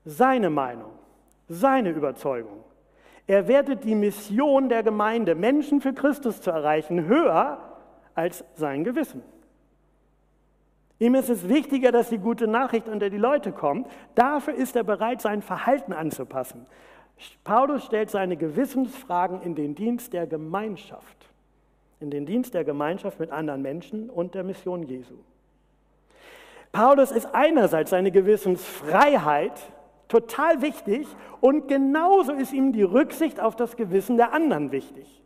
seine 0.04 0.50
Meinung, 0.50 0.92
seine 1.48 1.90
Überzeugung. 1.90 2.64
Er 3.26 3.46
wertet 3.46 3.84
die 3.84 3.94
Mission 3.94 4.68
der 4.68 4.82
Gemeinde, 4.82 5.34
Menschen 5.34 5.80
für 5.80 5.92
Christus 5.92 6.40
zu 6.40 6.50
erreichen, 6.50 7.06
höher 7.06 7.58
als 8.14 8.44
sein 8.54 8.82
Gewissen. 8.82 9.22
Ihm 10.98 11.14
ist 11.14 11.30
es 11.30 11.48
wichtiger, 11.48 11.92
dass 11.92 12.10
die 12.10 12.18
gute 12.18 12.46
Nachricht 12.46 12.88
unter 12.88 13.08
die 13.08 13.16
Leute 13.16 13.52
kommt. 13.52 13.88
Dafür 14.14 14.54
ist 14.54 14.76
er 14.76 14.84
bereit, 14.84 15.22
sein 15.22 15.40
Verhalten 15.40 15.92
anzupassen. 15.92 16.66
Paulus 17.44 17.84
stellt 17.84 18.10
seine 18.10 18.36
Gewissensfragen 18.36 19.42
in 19.42 19.54
den 19.54 19.74
Dienst 19.74 20.12
der 20.12 20.26
Gemeinschaft, 20.26 21.16
in 22.00 22.10
den 22.10 22.26
Dienst 22.26 22.54
der 22.54 22.64
Gemeinschaft 22.64 23.20
mit 23.20 23.30
anderen 23.30 23.62
Menschen 23.62 24.08
und 24.08 24.34
der 24.34 24.44
Mission 24.44 24.82
Jesu. 24.82 25.14
Paulus 26.72 27.10
ist 27.10 27.26
einerseits 27.32 27.90
seine 27.90 28.10
Gewissensfreiheit 28.10 29.60
total 30.08 30.62
wichtig 30.62 31.06
und 31.40 31.68
genauso 31.68 32.32
ist 32.32 32.52
ihm 32.52 32.72
die 32.72 32.82
Rücksicht 32.82 33.40
auf 33.40 33.56
das 33.56 33.76
Gewissen 33.76 34.16
der 34.16 34.32
anderen 34.32 34.72
wichtig. 34.72 35.22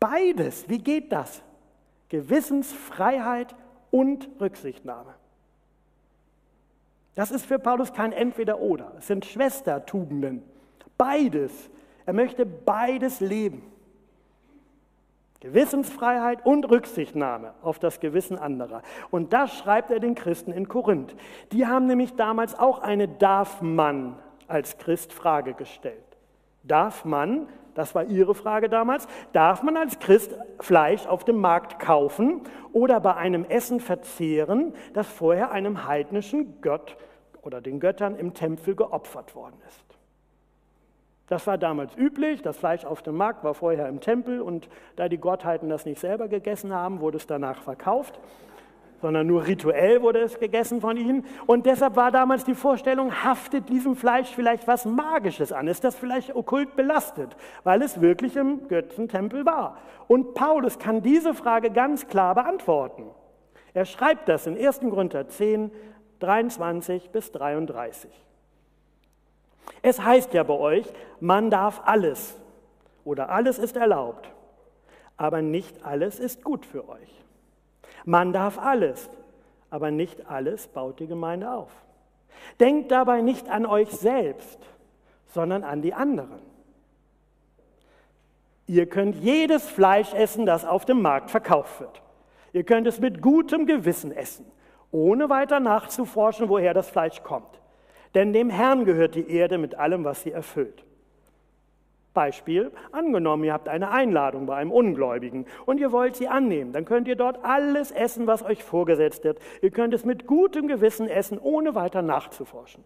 Beides, 0.00 0.68
wie 0.68 0.78
geht 0.78 1.10
das? 1.10 1.42
Gewissensfreiheit 2.08 3.54
und 3.90 4.28
Rücksichtnahme. 4.40 5.14
Das 7.14 7.30
ist 7.30 7.46
für 7.46 7.58
Paulus 7.58 7.92
kein 7.92 8.12
Entweder-Oder, 8.12 8.92
es 8.98 9.08
sind 9.08 9.24
Schwestertugenden. 9.24 10.42
Beides. 10.98 11.70
Er 12.04 12.12
möchte 12.12 12.44
beides 12.44 13.20
leben. 13.20 13.62
Gewissensfreiheit 15.40 16.44
und 16.44 16.68
Rücksichtnahme 16.68 17.54
auf 17.62 17.78
das 17.78 18.00
Gewissen 18.00 18.36
anderer. 18.36 18.82
Und 19.10 19.32
das 19.32 19.56
schreibt 19.56 19.90
er 19.92 20.00
den 20.00 20.16
Christen 20.16 20.50
in 20.52 20.68
Korinth. 20.68 21.14
Die 21.52 21.66
haben 21.66 21.86
nämlich 21.86 22.16
damals 22.16 22.58
auch 22.58 22.80
eine 22.80 23.06
Darf 23.06 23.62
man 23.62 24.16
als 24.48 24.78
Christ 24.78 25.12
Frage 25.12 25.54
gestellt. 25.54 26.02
Darf 26.64 27.04
man, 27.04 27.48
das 27.74 27.94
war 27.94 28.04
ihre 28.04 28.34
Frage 28.34 28.68
damals, 28.68 29.06
darf 29.32 29.62
man 29.62 29.76
als 29.76 30.00
Christ 30.00 30.34
Fleisch 30.58 31.06
auf 31.06 31.24
dem 31.24 31.36
Markt 31.36 31.78
kaufen 31.78 32.42
oder 32.72 32.98
bei 32.98 33.14
einem 33.14 33.44
Essen 33.44 33.78
verzehren, 33.78 34.74
das 34.92 35.06
vorher 35.06 35.52
einem 35.52 35.86
heidnischen 35.86 36.60
Gott 36.60 36.96
oder 37.42 37.60
den 37.60 37.78
Göttern 37.78 38.16
im 38.16 38.34
Tempel 38.34 38.74
geopfert 38.74 39.36
worden 39.36 39.56
ist? 39.68 39.87
Das 41.28 41.46
war 41.46 41.58
damals 41.58 41.94
üblich, 41.96 42.40
das 42.40 42.56
Fleisch 42.56 42.86
auf 42.86 43.02
dem 43.02 43.16
Markt 43.16 43.44
war 43.44 43.52
vorher 43.52 43.88
im 43.88 44.00
Tempel 44.00 44.40
und 44.40 44.68
da 44.96 45.08
die 45.08 45.18
Gottheiten 45.18 45.68
das 45.68 45.84
nicht 45.84 46.00
selber 46.00 46.26
gegessen 46.26 46.72
haben, 46.72 47.00
wurde 47.00 47.18
es 47.18 47.26
danach 47.26 47.60
verkauft, 47.60 48.18
sondern 49.02 49.26
nur 49.26 49.46
rituell 49.46 50.00
wurde 50.00 50.20
es 50.20 50.38
gegessen 50.38 50.80
von 50.80 50.96
ihnen. 50.96 51.26
Und 51.46 51.66
deshalb 51.66 51.96
war 51.96 52.10
damals 52.10 52.44
die 52.44 52.54
Vorstellung, 52.54 53.12
haftet 53.24 53.68
diesem 53.68 53.94
Fleisch 53.94 54.34
vielleicht 54.34 54.66
was 54.66 54.86
Magisches 54.86 55.52
an? 55.52 55.68
Ist 55.68 55.84
das 55.84 55.96
vielleicht 55.96 56.34
okkult 56.34 56.76
belastet, 56.76 57.36
weil 57.62 57.82
es 57.82 58.00
wirklich 58.00 58.34
im 58.36 58.66
Götzentempel 58.68 59.44
war? 59.44 59.76
Und 60.08 60.32
Paulus 60.32 60.78
kann 60.78 61.02
diese 61.02 61.34
Frage 61.34 61.70
ganz 61.70 62.08
klar 62.08 62.34
beantworten. 62.34 63.04
Er 63.74 63.84
schreibt 63.84 64.30
das 64.30 64.46
in 64.46 64.56
1. 64.56 64.80
Korinther 64.80 65.28
10, 65.28 65.70
23 66.20 67.10
bis 67.10 67.30
33. 67.32 68.10
Es 69.82 70.02
heißt 70.02 70.34
ja 70.34 70.42
bei 70.42 70.54
euch, 70.54 70.86
man 71.20 71.50
darf 71.50 71.82
alles 71.84 72.36
oder 73.04 73.30
alles 73.30 73.58
ist 73.58 73.76
erlaubt, 73.76 74.30
aber 75.16 75.42
nicht 75.42 75.84
alles 75.84 76.18
ist 76.18 76.44
gut 76.44 76.66
für 76.66 76.88
euch. 76.88 77.24
Man 78.04 78.32
darf 78.32 78.58
alles, 78.58 79.10
aber 79.70 79.90
nicht 79.90 80.30
alles 80.30 80.68
baut 80.68 81.00
die 81.00 81.06
Gemeinde 81.06 81.50
auf. 81.50 81.70
Denkt 82.60 82.90
dabei 82.90 83.20
nicht 83.20 83.48
an 83.48 83.66
euch 83.66 83.90
selbst, 83.90 84.58
sondern 85.26 85.64
an 85.64 85.82
die 85.82 85.94
anderen. 85.94 86.40
Ihr 88.66 88.86
könnt 88.86 89.16
jedes 89.16 89.68
Fleisch 89.68 90.12
essen, 90.12 90.44
das 90.44 90.64
auf 90.64 90.84
dem 90.84 91.00
Markt 91.00 91.30
verkauft 91.30 91.80
wird. 91.80 92.02
Ihr 92.52 92.64
könnt 92.64 92.86
es 92.86 93.00
mit 93.00 93.22
gutem 93.22 93.66
Gewissen 93.66 94.12
essen, 94.12 94.44
ohne 94.90 95.28
weiter 95.30 95.60
nachzuforschen, 95.60 96.48
woher 96.48 96.74
das 96.74 96.90
Fleisch 96.90 97.22
kommt. 97.22 97.57
Denn 98.18 98.32
dem 98.32 98.50
Herrn 98.50 98.84
gehört 98.84 99.14
die 99.14 99.30
Erde 99.30 99.58
mit 99.58 99.76
allem, 99.76 100.02
was 100.02 100.24
sie 100.24 100.32
erfüllt. 100.32 100.82
Beispiel, 102.14 102.72
angenommen, 102.90 103.44
ihr 103.44 103.52
habt 103.52 103.68
eine 103.68 103.92
Einladung 103.92 104.44
bei 104.44 104.56
einem 104.56 104.72
Ungläubigen 104.72 105.46
und 105.66 105.78
ihr 105.78 105.92
wollt 105.92 106.16
sie 106.16 106.26
annehmen, 106.26 106.72
dann 106.72 106.84
könnt 106.84 107.06
ihr 107.06 107.14
dort 107.14 107.44
alles 107.44 107.92
essen, 107.92 108.26
was 108.26 108.42
euch 108.42 108.64
vorgesetzt 108.64 109.22
wird. 109.22 109.38
Ihr 109.62 109.70
könnt 109.70 109.94
es 109.94 110.04
mit 110.04 110.26
gutem 110.26 110.66
Gewissen 110.66 111.08
essen, 111.08 111.38
ohne 111.38 111.76
weiter 111.76 112.02
nachzuforschen. 112.02 112.82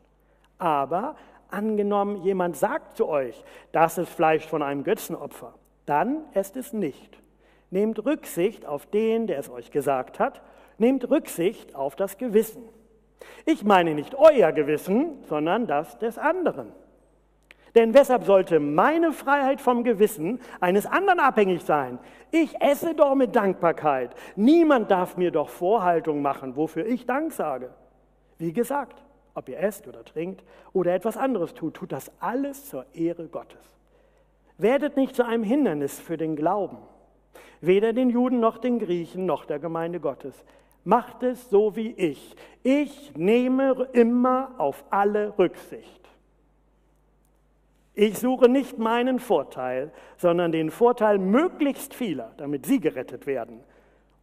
Aber 0.58 1.16
angenommen, 1.48 2.20
jemand 2.24 2.58
sagt 2.58 2.98
zu 2.98 3.08
euch, 3.08 3.42
das 3.72 3.96
ist 3.96 4.10
Fleisch 4.10 4.46
von 4.46 4.62
einem 4.62 4.84
Götzenopfer, 4.84 5.54
dann 5.86 6.26
esst 6.34 6.58
es 6.58 6.74
nicht. 6.74 7.18
Nehmt 7.70 8.04
Rücksicht 8.04 8.66
auf 8.66 8.84
den, 8.84 9.26
der 9.28 9.38
es 9.38 9.48
euch 9.48 9.70
gesagt 9.70 10.18
hat, 10.18 10.42
nehmt 10.76 11.08
Rücksicht 11.08 11.74
auf 11.74 11.96
das 11.96 12.18
Gewissen. 12.18 12.68
Ich 13.44 13.64
meine 13.64 13.94
nicht 13.94 14.14
euer 14.14 14.52
Gewissen, 14.52 15.22
sondern 15.28 15.66
das 15.66 15.98
des 15.98 16.18
anderen. 16.18 16.72
Denn 17.74 17.94
weshalb 17.94 18.24
sollte 18.24 18.60
meine 18.60 19.12
Freiheit 19.12 19.60
vom 19.60 19.82
Gewissen 19.82 20.40
eines 20.60 20.84
anderen 20.84 21.20
abhängig 21.20 21.62
sein? 21.62 21.98
Ich 22.30 22.60
esse 22.60 22.94
doch 22.94 23.14
mit 23.14 23.34
Dankbarkeit. 23.34 24.14
Niemand 24.36 24.90
darf 24.90 25.16
mir 25.16 25.30
doch 25.30 25.48
Vorhaltung 25.48 26.20
machen, 26.20 26.56
wofür 26.56 26.86
ich 26.86 27.06
Dank 27.06 27.32
sage. 27.32 27.70
Wie 28.38 28.52
gesagt, 28.52 29.02
ob 29.34 29.48
ihr 29.48 29.58
esst 29.58 29.88
oder 29.88 30.04
trinkt 30.04 30.44
oder 30.72 30.94
etwas 30.94 31.16
anderes 31.16 31.54
tut, 31.54 31.74
tut 31.74 31.92
das 31.92 32.10
alles 32.20 32.68
zur 32.68 32.84
Ehre 32.94 33.28
Gottes. 33.28 33.58
Werdet 34.58 34.96
nicht 34.96 35.16
zu 35.16 35.24
einem 35.24 35.42
Hindernis 35.42 35.98
für 35.98 36.18
den 36.18 36.36
Glauben, 36.36 36.76
weder 37.62 37.94
den 37.94 38.10
Juden 38.10 38.40
noch 38.40 38.58
den 38.58 38.78
Griechen 38.78 39.24
noch 39.24 39.46
der 39.46 39.58
Gemeinde 39.58 39.98
Gottes. 39.98 40.44
Macht 40.84 41.22
es 41.22 41.48
so 41.50 41.76
wie 41.76 41.92
ich. 41.92 42.34
Ich 42.62 43.14
nehme 43.16 43.88
immer 43.92 44.54
auf 44.58 44.84
alle 44.90 45.38
Rücksicht. 45.38 46.02
Ich 47.94 48.18
suche 48.18 48.48
nicht 48.48 48.78
meinen 48.78 49.18
Vorteil, 49.18 49.92
sondern 50.16 50.50
den 50.50 50.70
Vorteil 50.70 51.18
möglichst 51.18 51.94
vieler, 51.94 52.32
damit 52.38 52.64
sie 52.64 52.80
gerettet 52.80 53.26
werden. 53.26 53.60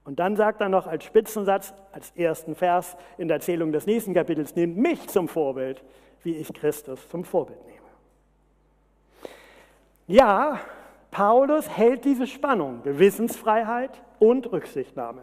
Und 0.06 0.20
dann 0.20 0.36
sagt 0.36 0.60
er 0.62 0.70
noch 0.70 0.88
als 0.88 1.04
Spitzensatz, 1.04 1.74
als 1.92 2.12
ersten 2.16 2.56
Vers 2.56 2.98
in 3.20 3.28
der 3.28 3.36
Erzählung 3.36 3.72
des 3.72 3.86
nächsten 3.86 4.14
Kapitels, 4.16 4.56
nehmt 4.56 4.78
mich 4.78 5.08
zum 5.08 5.28
Vorbild, 5.28 5.84
wie 6.24 6.36
ich 6.36 6.52
Christus 6.52 7.08
zum 7.10 7.24
Vorbild 7.24 7.64
nehme. 7.68 7.80
Ja, 10.08 10.60
Paulus 11.12 11.70
hält 11.70 12.06
diese 12.06 12.26
Spannung, 12.26 12.82
Gewissensfreiheit 12.82 14.02
und 14.18 14.52
Rücksichtnahme. 14.52 15.22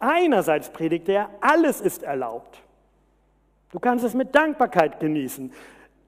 Einerseits 0.00 0.70
predigt 0.70 1.08
er, 1.08 1.28
alles 1.40 1.80
ist 1.80 2.02
erlaubt. 2.02 2.62
Du 3.70 3.78
kannst 3.78 4.04
es 4.04 4.14
mit 4.14 4.34
Dankbarkeit 4.34 4.98
genießen. 4.98 5.52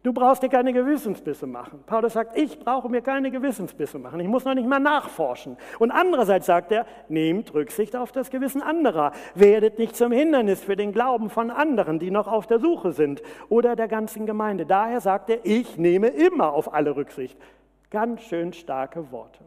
Du 0.03 0.13
brauchst 0.13 0.43
dir 0.43 0.49
keine 0.49 0.73
Gewissensbisse 0.73 1.47
machen. 1.47 1.85
Paulus 1.87 2.15
sagt, 2.15 2.37
ich 2.37 2.59
brauche 2.59 2.89
mir 2.89 3.03
keine 3.03 3.31
Gewissensbisse 3.31 4.01
machen. 4.01 4.19
Ich 4.19 4.27
muss 4.27 4.45
noch 4.45 4.55
nicht 4.55 4.67
mal 4.67 4.81
nachforschen. 4.81 5.57
Und 5.79 5.93
andererseits 5.93 6.47
sagt 6.47 6.73
er, 6.73 6.87
nehmt 7.09 7.55
Rücksicht 7.55 7.95
auf 7.95 8.11
das 8.11 8.31
Gewissen 8.31 8.63
anderer. 8.63 9.13
Werdet 9.37 9.79
nicht 9.79 9.95
zum 9.95 10.11
Hindernis 10.11 10.65
für 10.65 10.75
den 10.75 10.91
Glauben 10.91 11.31
von 11.31 11.53
anderen, 11.53 12.01
die 12.01 12.11
noch 12.11 12.27
auf 12.27 12.49
der 12.49 12.59
Suche 12.59 12.91
sind 12.93 13.23
oder 13.49 13.77
der 13.77 13.87
ganzen 13.87 14.27
Gemeinde. 14.27 14.67
Daher 14.67 15.01
sagt 15.01 15.31
er, 15.31 15.45
ich 15.45 15.79
nehme 15.79 16.09
immer 16.09 16.53
auf 16.53 16.75
alle 16.75 16.97
Rücksicht. 16.97 17.39
Ganz 17.91 18.23
schön 18.23 18.53
starke 18.55 19.13
Worte. 19.13 19.45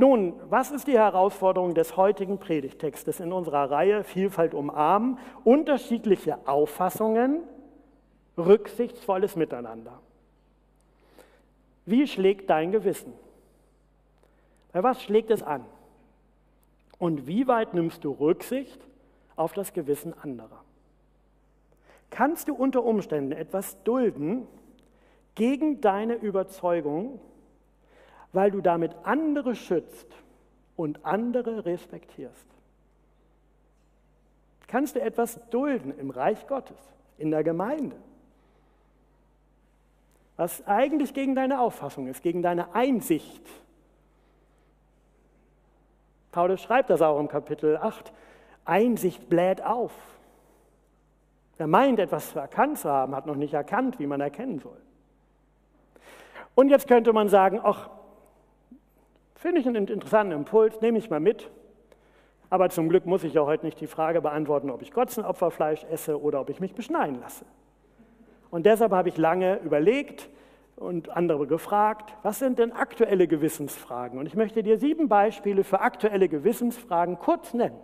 Nun, 0.00 0.32
was 0.48 0.70
ist 0.70 0.86
die 0.86 0.96
Herausforderung 0.96 1.74
des 1.74 1.94
heutigen 1.98 2.38
Predigtextes 2.38 3.20
in 3.20 3.34
unserer 3.34 3.70
Reihe 3.70 4.02
Vielfalt 4.02 4.54
umarmen? 4.54 5.18
Unterschiedliche 5.44 6.38
Auffassungen, 6.48 7.42
rücksichtsvolles 8.38 9.36
Miteinander. 9.36 10.00
Wie 11.84 12.06
schlägt 12.06 12.48
dein 12.48 12.72
Gewissen? 12.72 13.12
Bei 14.72 14.82
was 14.82 15.02
schlägt 15.02 15.30
es 15.30 15.42
an? 15.42 15.66
Und 16.98 17.26
wie 17.26 17.46
weit 17.46 17.74
nimmst 17.74 18.02
du 18.02 18.12
Rücksicht 18.12 18.80
auf 19.36 19.52
das 19.52 19.74
Gewissen 19.74 20.14
anderer? 20.22 20.64
Kannst 22.08 22.48
du 22.48 22.54
unter 22.54 22.84
Umständen 22.84 23.32
etwas 23.32 23.76
dulden 23.82 24.46
gegen 25.34 25.82
deine 25.82 26.14
Überzeugung, 26.14 27.20
weil 28.32 28.50
du 28.50 28.60
damit 28.60 28.94
andere 29.02 29.54
schützt 29.54 30.06
und 30.76 31.04
andere 31.04 31.64
respektierst. 31.64 32.46
Kannst 34.66 34.94
du 34.94 35.00
etwas 35.00 35.40
dulden 35.50 35.98
im 35.98 36.10
Reich 36.10 36.46
Gottes, 36.46 36.78
in 37.18 37.30
der 37.30 37.42
Gemeinde, 37.42 37.96
was 40.36 40.66
eigentlich 40.66 41.12
gegen 41.12 41.34
deine 41.34 41.60
Auffassung 41.60 42.06
ist, 42.06 42.22
gegen 42.22 42.40
deine 42.40 42.74
Einsicht? 42.74 43.42
Paulus 46.32 46.62
schreibt 46.62 46.90
das 46.90 47.02
auch 47.02 47.18
im 47.18 47.28
Kapitel 47.28 47.76
8. 47.76 48.12
Einsicht 48.64 49.28
bläht 49.28 49.62
auf. 49.62 49.92
Wer 51.56 51.66
meint, 51.66 51.98
etwas 51.98 52.34
erkannt 52.34 52.78
zu 52.78 52.88
haben, 52.88 53.14
hat 53.14 53.26
noch 53.26 53.34
nicht 53.34 53.52
erkannt, 53.52 53.98
wie 53.98 54.06
man 54.06 54.20
erkennen 54.20 54.60
soll. 54.60 54.80
Und 56.54 56.70
jetzt 56.70 56.88
könnte 56.88 57.12
man 57.12 57.28
sagen, 57.28 57.60
ach, 57.62 57.90
finde 59.40 59.60
ich 59.60 59.66
einen 59.66 59.88
interessanten 59.88 60.32
Impuls, 60.32 60.80
nehme 60.82 60.98
ich 60.98 61.08
mal 61.08 61.18
mit. 61.18 61.50
Aber 62.50 62.68
zum 62.68 62.88
Glück 62.88 63.06
muss 63.06 63.24
ich 63.24 63.32
ja 63.32 63.44
heute 63.46 63.64
nicht 63.64 63.80
die 63.80 63.86
Frage 63.86 64.20
beantworten, 64.20 64.70
ob 64.70 64.82
ich 64.82 64.92
Gotzenopferfleisch 64.92 65.84
esse 65.84 66.20
oder 66.20 66.40
ob 66.40 66.50
ich 66.50 66.60
mich 66.60 66.74
beschneiden 66.74 67.20
lasse. 67.20 67.46
Und 68.50 68.66
deshalb 68.66 68.92
habe 68.92 69.08
ich 69.08 69.16
lange 69.16 69.58
überlegt 69.60 70.28
und 70.76 71.08
andere 71.10 71.46
gefragt, 71.46 72.14
was 72.22 72.38
sind 72.38 72.58
denn 72.58 72.72
aktuelle 72.72 73.28
Gewissensfragen? 73.28 74.18
Und 74.18 74.26
ich 74.26 74.34
möchte 74.34 74.62
dir 74.62 74.76
sieben 74.76 75.08
Beispiele 75.08 75.64
für 75.64 75.80
aktuelle 75.80 76.28
Gewissensfragen 76.28 77.18
kurz 77.18 77.54
nennen. 77.54 77.78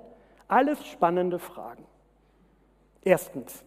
Alles 0.48 0.84
spannende 0.86 1.38
Fragen. 1.38 1.84
Erstens, 3.02 3.64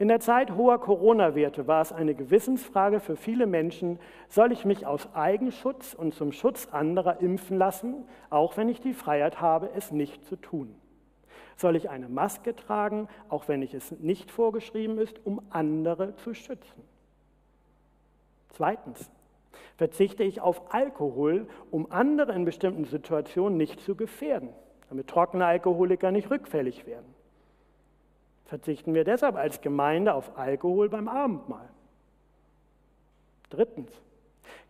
in 0.00 0.08
der 0.08 0.18
Zeit 0.18 0.52
hoher 0.56 0.80
Corona-Werte 0.80 1.66
war 1.66 1.82
es 1.82 1.92
eine 1.92 2.14
Gewissensfrage 2.14 3.00
für 3.00 3.16
viele 3.16 3.46
Menschen, 3.46 3.98
soll 4.30 4.50
ich 4.50 4.64
mich 4.64 4.86
aus 4.86 5.14
Eigenschutz 5.14 5.92
und 5.92 6.14
zum 6.14 6.32
Schutz 6.32 6.68
anderer 6.72 7.20
impfen 7.20 7.58
lassen, 7.58 8.08
auch 8.30 8.56
wenn 8.56 8.70
ich 8.70 8.80
die 8.80 8.94
Freiheit 8.94 9.42
habe, 9.42 9.68
es 9.76 9.90
nicht 9.90 10.24
zu 10.24 10.36
tun? 10.36 10.74
Soll 11.56 11.76
ich 11.76 11.90
eine 11.90 12.08
Maske 12.08 12.56
tragen, 12.56 13.08
auch 13.28 13.46
wenn 13.46 13.60
ich 13.60 13.74
es 13.74 13.92
nicht 14.00 14.30
vorgeschrieben 14.30 14.96
ist, 14.96 15.20
um 15.26 15.42
andere 15.50 16.16
zu 16.16 16.32
schützen? 16.32 16.82
Zweitens, 18.48 19.10
verzichte 19.76 20.22
ich 20.22 20.40
auf 20.40 20.72
Alkohol, 20.72 21.46
um 21.70 21.92
andere 21.92 22.32
in 22.32 22.46
bestimmten 22.46 22.86
Situationen 22.86 23.58
nicht 23.58 23.80
zu 23.80 23.94
gefährden, 23.96 24.48
damit 24.88 25.08
trockene 25.08 25.44
Alkoholiker 25.44 26.10
nicht 26.10 26.30
rückfällig 26.30 26.86
werden? 26.86 27.19
Verzichten 28.50 28.94
wir 28.94 29.04
deshalb 29.04 29.36
als 29.36 29.60
Gemeinde 29.60 30.12
auf 30.12 30.36
Alkohol 30.36 30.88
beim 30.88 31.06
Abendmahl. 31.06 31.68
Drittens, 33.48 33.92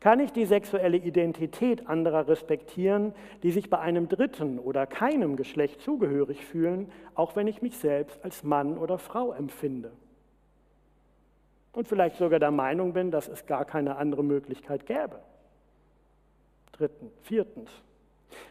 kann 0.01 0.21
ich 0.21 0.33
die 0.33 0.45
sexuelle 0.45 0.99
Identität 0.99 1.89
anderer 1.89 2.29
respektieren, 2.29 3.15
die 3.43 3.51
sich 3.51 3.71
bei 3.71 3.79
einem 3.79 4.07
dritten 4.07 4.59
oder 4.59 4.87
keinem 4.87 5.37
Geschlecht 5.37 5.81
zugehörig 5.81 6.45
fühlen, 6.45 6.93
auch 7.15 7.37
wenn 7.37 7.47
ich 7.47 7.63
mich 7.63 7.79
selbst 7.79 8.23
als 8.23 8.43
Mann 8.43 8.77
oder 8.77 8.99
Frau 8.99 9.33
empfinde? 9.33 9.93
Und 11.73 11.89
vielleicht 11.89 12.17
sogar 12.17 12.39
der 12.39 12.51
Meinung 12.51 12.93
bin, 12.93 13.11
dass 13.11 13.29
es 13.29 13.47
gar 13.47 13.65
keine 13.65 13.97
andere 13.97 14.23
Möglichkeit 14.23 14.85
gäbe. 14.85 15.21
Drittens, 16.73 17.13
viertens, 17.23 17.71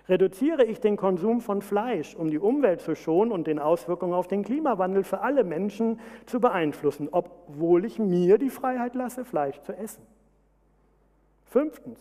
Reduziere 0.08 0.64
ich 0.66 0.80
den 0.80 0.98
Konsum 0.98 1.42
von 1.42 1.62
Fleisch, 1.62 2.16
um 2.16 2.30
die 2.30 2.40
Umwelt 2.40 2.82
zu 2.82 2.96
schonen 2.96 3.32
und 3.32 3.48
den 3.48 3.60
Auswirkungen 3.60 4.14
auf 4.14 4.28
den 4.28 4.44
Klimawandel 4.44 5.04
für 5.04 5.22
alle 5.22 5.44
Menschen 5.44 6.00
zu 6.26 6.40
beeinflussen, 6.40 7.10
obwohl 7.12 7.86
ich 7.86 8.00
mir 8.00 8.38
die 8.38 8.50
Freiheit 8.50 8.96
lasse, 8.96 9.26
Fleisch 9.26 9.62
zu 9.62 9.74
essen? 9.74 10.04
Fünftens. 11.46 12.00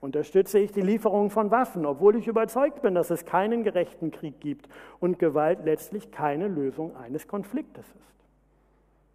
Unterstütze 0.00 0.58
ich 0.58 0.72
die 0.72 0.80
Lieferung 0.80 1.28
von 1.30 1.50
Waffen, 1.50 1.84
obwohl 1.84 2.16
ich 2.16 2.26
überzeugt 2.26 2.80
bin, 2.80 2.94
dass 2.94 3.10
es 3.10 3.26
keinen 3.26 3.64
gerechten 3.64 4.10
Krieg 4.10 4.40
gibt 4.40 4.68
und 4.98 5.18
Gewalt 5.18 5.64
letztlich 5.64 6.10
keine 6.10 6.48
Lösung 6.48 6.96
eines 6.96 7.28
Konfliktes 7.28 7.84
ist? 7.86 8.19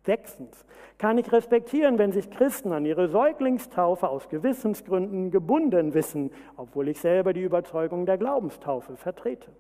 Sechstens, 0.06 0.65
kann 0.98 1.18
ich 1.18 1.32
respektieren, 1.32 1.98
wenn 1.98 2.12
sich 2.12 2.30
Christen 2.30 2.72
an 2.72 2.86
ihre 2.86 3.10
Säuglingstaufe 3.10 4.08
aus 4.08 4.30
Gewissensgründen 4.30 5.32
gebunden 5.32 5.94
wissen, 5.94 6.32
obwohl 6.56 6.88
ich 6.88 7.00
selber 7.00 7.34
die 7.34 7.44
Überzeugung 7.44 8.06
der 8.06 8.18
Glaubenstaufe 8.18 8.96
vertrete. 8.96 9.52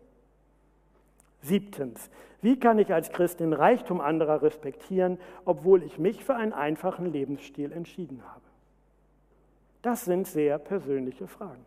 Siebtens, 1.41 2.09
wie 2.41 2.59
kann 2.59 2.79
ich 2.79 2.93
als 2.93 3.11
Christ 3.11 3.39
den 3.39 3.53
Reichtum 3.53 4.01
anderer 4.01 4.41
respektieren, 4.41 5.19
obwohl 5.45 5.83
ich 5.83 5.99
mich 5.99 6.23
für 6.23 6.35
einen 6.35 6.53
einfachen 6.53 7.11
Lebensstil 7.11 7.71
entschieden 7.71 8.23
habe? 8.25 8.41
Das 9.81 10.05
sind 10.05 10.27
sehr 10.27 10.57
persönliche 10.57 11.27
Fragen. 11.27 11.65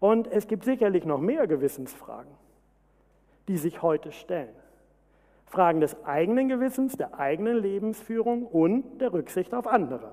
Und 0.00 0.26
es 0.26 0.46
gibt 0.46 0.64
sicherlich 0.64 1.04
noch 1.04 1.20
mehr 1.20 1.46
Gewissensfragen, 1.46 2.32
die 3.48 3.56
sich 3.56 3.80
heute 3.80 4.12
stellen. 4.12 4.54
Fragen 5.46 5.80
des 5.80 6.04
eigenen 6.04 6.48
Gewissens, 6.48 6.96
der 6.96 7.18
eigenen 7.18 7.56
Lebensführung 7.56 8.44
und 8.46 8.98
der 8.98 9.12
Rücksicht 9.12 9.54
auf 9.54 9.66
andere. 9.66 10.12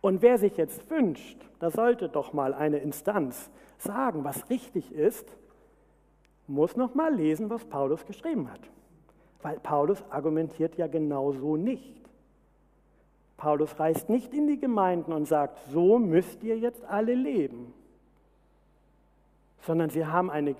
Und 0.00 0.20
wer 0.20 0.36
sich 0.36 0.56
jetzt 0.56 0.90
wünscht, 0.90 1.38
da 1.58 1.70
sollte 1.70 2.08
doch 2.08 2.32
mal 2.32 2.54
eine 2.54 2.78
Instanz 2.78 3.50
sagen, 3.78 4.24
was 4.24 4.50
richtig 4.50 4.92
ist, 4.92 5.36
muss 6.46 6.76
noch 6.76 6.94
mal 6.94 7.14
lesen, 7.14 7.50
was 7.50 7.64
Paulus 7.64 8.04
geschrieben 8.04 8.50
hat. 8.50 8.60
Weil 9.42 9.58
Paulus 9.60 10.02
argumentiert 10.10 10.76
ja 10.76 10.86
genau 10.86 11.32
so 11.32 11.56
nicht. 11.56 12.02
Paulus 13.36 13.78
reist 13.78 14.08
nicht 14.08 14.34
in 14.34 14.46
die 14.46 14.58
Gemeinden 14.58 15.12
und 15.12 15.26
sagt, 15.26 15.58
so 15.70 15.98
müsst 15.98 16.44
ihr 16.44 16.58
jetzt 16.58 16.84
alle 16.84 17.14
leben, 17.14 17.72
sondern 19.62 19.90
sie 19.90 20.06
haben 20.06 20.30
eine, 20.30 20.54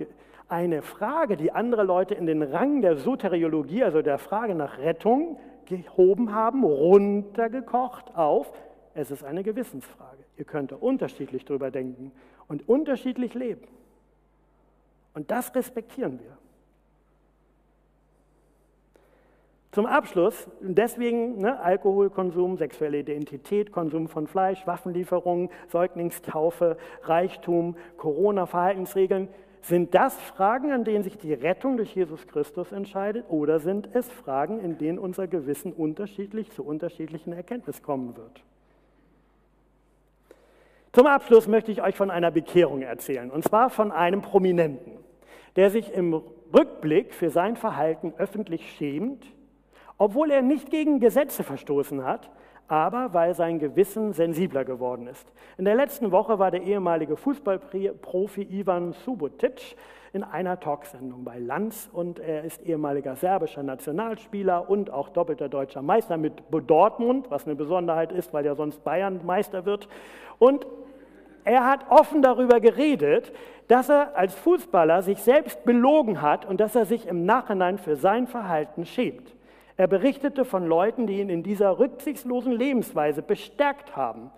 eine 0.53 0.83
Frage, 0.83 1.38
die 1.38 1.51
andere 1.51 1.83
Leute 1.83 2.15
in 2.15 2.27
den 2.27 2.43
Rang 2.43 2.83
der 2.83 2.99
Soteriologie, 2.99 3.83
also 3.83 4.03
der 4.03 4.19
Frage 4.19 4.55
nach 4.55 4.79
Rettung, 4.79 5.38
gehoben 5.65 6.35
haben, 6.35 6.62
runtergekocht 6.62 8.15
auf, 8.15 8.53
es 8.95 9.11
ist 9.11 9.25
eine 9.25 9.43
Gewissensfrage. 9.43 10.19
Ihr 10.37 10.45
könnt 10.45 10.73
unterschiedlich 10.73 11.47
darüber 11.47 11.71
denken 11.71 12.12
und 12.49 12.69
unterschiedlich 12.69 13.33
leben. 13.33 13.67
Und 15.15 15.31
das 15.31 15.55
respektieren 15.55 16.21
wir. 16.21 16.37
Zum 19.71 19.87
Abschluss, 19.87 20.51
deswegen 20.61 21.38
ne, 21.38 21.59
Alkoholkonsum, 21.61 22.59
sexuelle 22.59 22.99
Identität, 22.99 23.73
Konsum 23.73 24.07
von 24.07 24.27
Fleisch, 24.27 24.67
Waffenlieferungen, 24.67 25.49
Säuglingstaufe, 25.69 26.77
Reichtum, 27.05 27.75
Corona-Verhaltensregeln, 27.97 29.29
sind 29.62 29.94
das 29.94 30.14
Fragen, 30.14 30.72
an 30.72 30.85
denen 30.85 31.05
sich 31.05 31.16
die 31.16 31.33
Rettung 31.33 31.77
durch 31.77 31.94
Jesus 31.94 32.27
Christus 32.27 32.72
entscheidet, 32.72 33.27
oder 33.29 33.61
sind 33.61 33.88
es 33.94 34.11
Fragen, 34.11 34.61
in 34.61 34.77
denen 34.77 34.98
unser 34.98 35.29
Gewissen 35.29 35.72
unterschiedlich 35.72 36.51
zu 36.51 36.64
unterschiedlichen 36.64 37.33
Erkenntnissen 37.33 37.83
kommen 37.83 38.16
wird? 38.16 38.42
Zum 40.92 41.07
Abschluss 41.07 41.46
möchte 41.46 41.72
ich 41.72 41.81
euch 41.81 41.96
von 41.96 42.11
einer 42.11 42.31
Bekehrung 42.31 42.83
erzählen, 42.83 43.31
und 43.31 43.44
zwar 43.44 43.70
von 43.70 43.92
einem 43.92 44.20
Prominenten, 44.20 44.92
der 45.57 45.70
sich 45.70 45.92
im 45.94 46.20
Rückblick 46.53 47.14
für 47.14 47.31
sein 47.31 47.57
Verhalten 47.57 48.12
öffentlich 48.18 48.72
schämt, 48.72 49.25
obwohl 49.96 50.31
er 50.33 50.42
nicht 50.42 50.70
gegen 50.70 50.98
Gesetze 50.98 51.44
verstoßen 51.44 52.05
hat, 52.05 52.31
aber 52.72 53.12
weil 53.12 53.35
sein 53.35 53.58
Gewissen 53.58 54.14
sensibler 54.14 54.64
geworden 54.64 55.06
ist. 55.06 55.30
In 55.58 55.66
der 55.66 55.74
letzten 55.74 56.11
Woche 56.11 56.38
war 56.38 56.50
der 56.50 56.62
ehemalige 56.62 57.18
Fußballprofi 57.18 58.48
Ivan 58.50 58.94
Subotic 58.94 59.76
in 60.14 60.24
einer 60.24 60.58
Talksendung 60.58 61.22
bei 61.22 61.38
Lanz 61.38 61.90
und 61.92 62.18
er 62.18 62.44
ist 62.44 62.62
ehemaliger 62.62 63.14
serbischer 63.14 63.62
Nationalspieler 63.62 64.70
und 64.70 64.88
auch 64.88 65.11
doppelter 65.11 65.50
deutscher 65.50 65.82
Meister 65.82 66.16
mit 66.16 66.32
Dortmund, 66.66 67.30
was 67.30 67.44
eine 67.44 67.56
Besonderheit 67.56 68.11
ist, 68.11 68.32
weil 68.32 68.46
ja 68.46 68.54
sonst 68.54 68.82
Bayern 68.82 69.20
Meister 69.22 69.66
wird. 69.66 69.87
Und 70.38 70.66
er 71.44 71.66
hat 71.68 71.90
offen 71.90 72.22
darüber 72.22 72.58
geredet, 72.58 73.32
dass 73.68 73.90
er 73.90 74.16
als 74.16 74.35
Fußballer 74.35 75.02
sich 75.02 75.22
selbst 75.22 75.62
belogen 75.66 76.22
hat 76.22 76.46
und 76.46 76.58
dass 76.58 76.74
er 76.74 76.87
sich 76.87 77.06
im 77.06 77.26
Nachhinein 77.26 77.76
für 77.76 77.96
sein 77.96 78.26
Verhalten 78.26 78.87
schämt. 78.87 79.35
Er 79.76 79.87
berichtete 79.87 80.44
von 80.44 80.66
Leuten, 80.66 81.06
die 81.06 81.20
ihn 81.20 81.30
in 81.30 81.42
dieser 81.42 81.78
rücksichtslosen 81.78 82.52
Lebensweise 82.52 83.22
bestärkt 83.22 83.96
haben. 83.96 84.30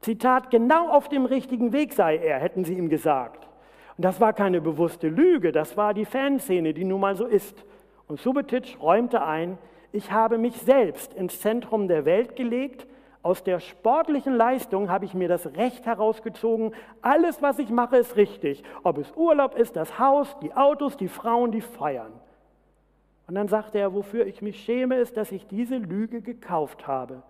Zitat, 0.00 0.50
genau 0.50 0.88
auf 0.88 1.08
dem 1.08 1.26
richtigen 1.26 1.72
Weg 1.72 1.92
sei 1.92 2.16
er, 2.16 2.38
hätten 2.38 2.64
sie 2.64 2.74
ihm 2.74 2.88
gesagt. 2.88 3.48
Und 3.96 4.04
das 4.04 4.20
war 4.20 4.32
keine 4.32 4.60
bewusste 4.60 5.08
Lüge, 5.08 5.52
das 5.52 5.76
war 5.76 5.94
die 5.94 6.06
Fanszene, 6.06 6.72
die 6.72 6.84
nun 6.84 7.00
mal 7.00 7.16
so 7.16 7.26
ist. 7.26 7.64
Und 8.08 8.18
Subotic 8.18 8.78
räumte 8.80 9.22
ein, 9.22 9.58
ich 9.92 10.10
habe 10.10 10.38
mich 10.38 10.56
selbst 10.56 11.14
ins 11.14 11.40
Zentrum 11.40 11.86
der 11.88 12.04
Welt 12.04 12.36
gelegt. 12.36 12.86
Aus 13.22 13.44
der 13.44 13.60
sportlichen 13.60 14.34
Leistung 14.34 14.88
habe 14.88 15.04
ich 15.04 15.12
mir 15.12 15.28
das 15.28 15.54
Recht 15.56 15.84
herausgezogen, 15.84 16.72
alles, 17.02 17.42
was 17.42 17.58
ich 17.58 17.68
mache, 17.68 17.98
ist 17.98 18.16
richtig. 18.16 18.62
Ob 18.82 18.98
es 18.98 19.12
Urlaub 19.14 19.54
ist, 19.54 19.76
das 19.76 19.98
Haus, 19.98 20.34
die 20.40 20.54
Autos, 20.54 20.96
die 20.96 21.08
Frauen, 21.08 21.52
die 21.52 21.60
Feiern. 21.60 22.12
Und 23.30 23.36
dann 23.36 23.46
sagte 23.46 23.78
er, 23.78 23.94
wofür 23.94 24.26
ich 24.26 24.42
mich 24.42 24.60
schäme, 24.60 24.96
ist, 24.96 25.16
dass 25.16 25.30
ich 25.30 25.46
diese 25.46 25.76
Lüge 25.76 26.20
gekauft 26.20 26.88
habe. 26.88 27.22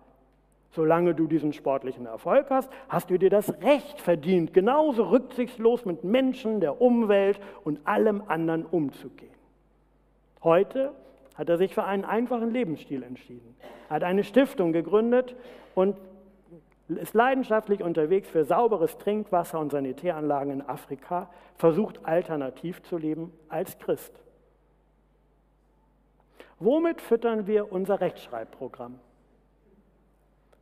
Solange 0.71 1.13
du 1.13 1.27
diesen 1.27 1.53
sportlichen 1.53 2.07
Erfolg 2.07 2.47
hast, 2.49 2.71
hast 2.89 3.11
du 3.11 3.19
dir 3.19 3.29
das 3.29 3.53
Recht 3.61 4.01
verdient, 4.01 4.51
genauso 4.51 5.11
rücksichtslos 5.11 5.85
mit 5.85 6.03
Menschen, 6.03 6.59
der 6.59 6.81
Umwelt 6.81 7.39
und 7.63 7.85
allem 7.85 8.23
anderen 8.25 8.65
umzugehen. 8.65 9.35
Heute 10.43 10.91
hat 11.35 11.49
er 11.49 11.59
sich 11.59 11.75
für 11.75 11.83
einen 11.83 12.03
einfachen 12.03 12.49
Lebensstil 12.49 13.03
entschieden, 13.03 13.55
hat 13.87 14.03
eine 14.03 14.23
Stiftung 14.23 14.71
gegründet 14.71 15.35
und 15.75 15.95
ist 16.87 17.13
leidenschaftlich 17.13 17.83
unterwegs 17.83 18.27
für 18.27 18.43
sauberes 18.43 18.97
Trinkwasser 18.97 19.59
und 19.59 19.71
Sanitäranlagen 19.71 20.51
in 20.51 20.61
Afrika, 20.67 21.29
versucht 21.57 22.03
alternativ 22.07 22.81
zu 22.81 22.97
leben 22.97 23.31
als 23.49 23.77
Christ. 23.77 24.19
Womit 26.61 27.01
füttern 27.01 27.47
wir 27.47 27.71
unser 27.71 27.99
Rechtschreibprogramm? 27.99 28.99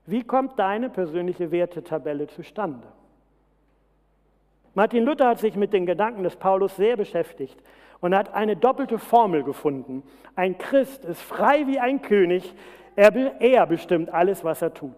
Wie 0.05 0.23
kommt 0.23 0.57
deine 0.57 0.89
persönliche 0.89 1.51
Wertetabelle 1.51 2.27
zustande? 2.27 2.87
Martin 4.73 5.03
Luther 5.03 5.27
hat 5.27 5.39
sich 5.39 5.57
mit 5.57 5.73
den 5.73 5.85
Gedanken 5.85 6.23
des 6.23 6.37
Paulus 6.37 6.77
sehr 6.77 6.95
beschäftigt 6.95 7.61
und 7.99 8.15
hat 8.15 8.33
eine 8.33 8.55
doppelte 8.55 8.97
Formel 8.97 9.43
gefunden. 9.43 10.03
Ein 10.37 10.57
Christ 10.57 11.03
ist 11.03 11.21
frei 11.21 11.67
wie 11.67 11.79
ein 11.79 12.01
König, 12.01 12.55
er, 12.95 13.41
er 13.41 13.67
bestimmt 13.67 14.09
alles, 14.09 14.45
was 14.45 14.61
er 14.61 14.73
tut. 14.73 14.95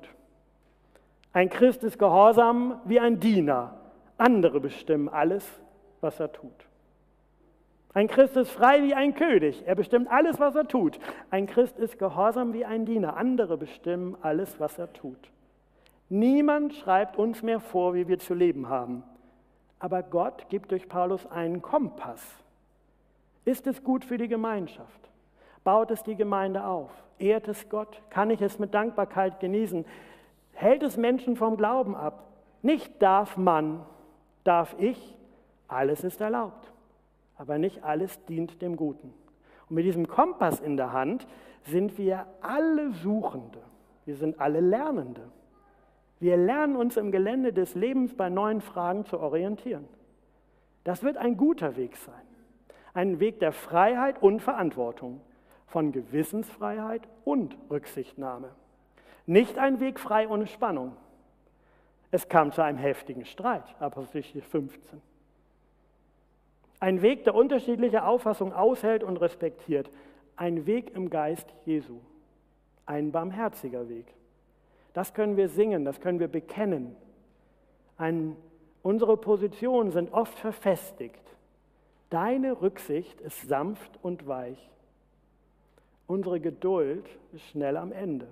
Ein 1.34 1.50
Christ 1.50 1.84
ist 1.84 1.98
gehorsam 1.98 2.80
wie 2.86 3.00
ein 3.00 3.20
Diener, 3.20 3.74
andere 4.20 4.60
bestimmen 4.60 5.10
alles, 5.10 5.60
was 6.00 6.20
er 6.20 6.32
tut. 6.32 6.68
Ein 7.94 8.08
Christ 8.08 8.38
ist 8.38 8.52
frei 8.52 8.84
wie 8.84 8.94
ein 8.94 9.16
König. 9.16 9.64
Er 9.66 9.76
bestimmt 9.76 10.10
alles, 10.10 10.40
was 10.40 10.56
er 10.56 10.68
tut. 10.68 10.98
Ein 11.30 11.46
Christ 11.46 11.78
ist 11.78 12.00
gehorsam 12.00 12.54
wie 12.54 12.64
ein 12.64 12.86
Diener. 12.86 13.18
Andere 13.18 13.58
bestimmen 13.58 14.16
alles, 14.22 14.60
was 14.60 14.80
er 14.80 14.94
tut. 14.94 15.30
Niemand 16.08 16.74
schreibt 16.74 17.18
uns 17.18 17.44
mehr 17.44 17.60
vor, 17.60 17.94
wie 17.94 18.08
wir 18.08 18.20
zu 18.20 18.34
leben 18.34 18.70
haben. 18.70 19.04
Aber 19.80 20.04
Gott 20.04 20.48
gibt 20.50 20.72
durch 20.72 20.88
Paulus 20.88 21.26
einen 21.28 21.62
Kompass. 21.62 22.22
Ist 23.44 23.68
es 23.68 23.84
gut 23.84 24.06
für 24.06 24.18
die 24.18 24.28
Gemeinschaft? 24.28 25.10
Baut 25.64 25.92
es 25.92 26.04
die 26.04 26.16
Gemeinde 26.16 26.64
auf? 26.64 26.92
Ehrt 27.20 27.48
es 27.48 27.68
Gott? 27.70 28.02
Kann 28.10 28.30
ich 28.30 28.42
es 28.42 28.58
mit 28.58 28.74
Dankbarkeit 28.74 29.40
genießen? 29.40 29.86
Hält 30.54 30.84
es 30.84 30.96
Menschen 30.96 31.36
vom 31.36 31.58
Glauben 31.58 31.96
ab? 31.96 32.24
Nicht 32.62 33.02
darf 33.02 33.36
man, 33.38 33.82
darf 34.44 34.76
ich, 34.80 35.18
alles 35.68 36.04
ist 36.04 36.22
erlaubt 36.22 36.71
aber 37.42 37.58
nicht 37.58 37.84
alles 37.84 38.24
dient 38.26 38.62
dem 38.62 38.76
Guten. 38.76 39.12
Und 39.68 39.76
mit 39.76 39.84
diesem 39.84 40.08
Kompass 40.08 40.60
in 40.60 40.78
der 40.78 40.94
Hand 40.94 41.26
sind 41.64 41.98
wir 41.98 42.28
alle 42.42 42.92
Suchende. 42.92 43.58
Wir 44.06 44.16
sind 44.16 44.40
alle 44.40 44.60
Lernende. 44.60 45.32
Wir 46.20 46.38
lernen 46.38 46.76
uns 46.76 46.98
im 46.98 47.12
Gelände 47.12 47.52
des 47.52 47.74
Lebens 47.74 48.16
bei 48.16 48.30
neuen 48.30 48.62
Fragen 48.62 49.06
zu 49.06 49.20
orientieren. 49.20 49.88
Das 50.84 51.02
wird 51.02 51.18
ein 51.18 51.36
guter 51.36 51.78
Weg 51.78 51.98
sein. 51.98 52.14
Ein 52.94 53.20
Weg 53.20 53.40
der 53.40 53.54
Freiheit 53.54 54.22
und 54.22 54.40
Verantwortung, 54.40 55.22
von 55.66 55.92
Gewissensfreiheit 55.92 57.08
und 57.24 57.58
Rücksichtnahme. 57.72 58.50
Nicht 59.26 59.58
ein 59.58 59.80
Weg 59.80 60.00
frei 60.00 60.28
ohne 60.28 60.46
Spannung. 60.46 60.96
Es 62.12 62.30
kam 62.30 62.52
zu 62.52 62.62
einem 62.62 62.78
heftigen 62.78 63.26
Streit, 63.26 63.64
Apostel 63.80 64.22
15. 64.22 65.02
Ein 66.82 67.04
Weg, 67.04 67.26
der 67.26 67.36
unterschiedliche 67.36 68.04
Auffassungen 68.04 68.54
aushält 68.54 69.04
und 69.04 69.18
respektiert. 69.18 69.92
Ein 70.36 70.66
Weg 70.66 70.96
im 70.96 71.12
Geist 71.12 71.48
Jesu. 71.64 72.00
Ein 72.88 73.12
barmherziger 73.12 73.88
Weg. 73.88 74.08
Das 74.94 75.14
können 75.14 75.38
wir 75.38 75.48
singen, 75.48 75.86
das 75.86 76.02
können 76.02 76.20
wir 76.20 76.28
bekennen. 76.28 76.96
Ein, 77.98 78.36
unsere 78.82 79.16
Positionen 79.16 79.92
sind 79.92 80.12
oft 80.12 80.38
verfestigt. 80.40 81.22
Deine 82.10 82.60
Rücksicht 82.64 83.22
ist 83.22 83.48
sanft 83.48 84.00
und 84.02 84.28
weich. 84.28 84.72
Unsere 86.08 86.40
Geduld 86.40 87.06
ist 87.32 87.44
schnell 87.44 87.78
am 87.78 87.92
Ende. 87.92 88.28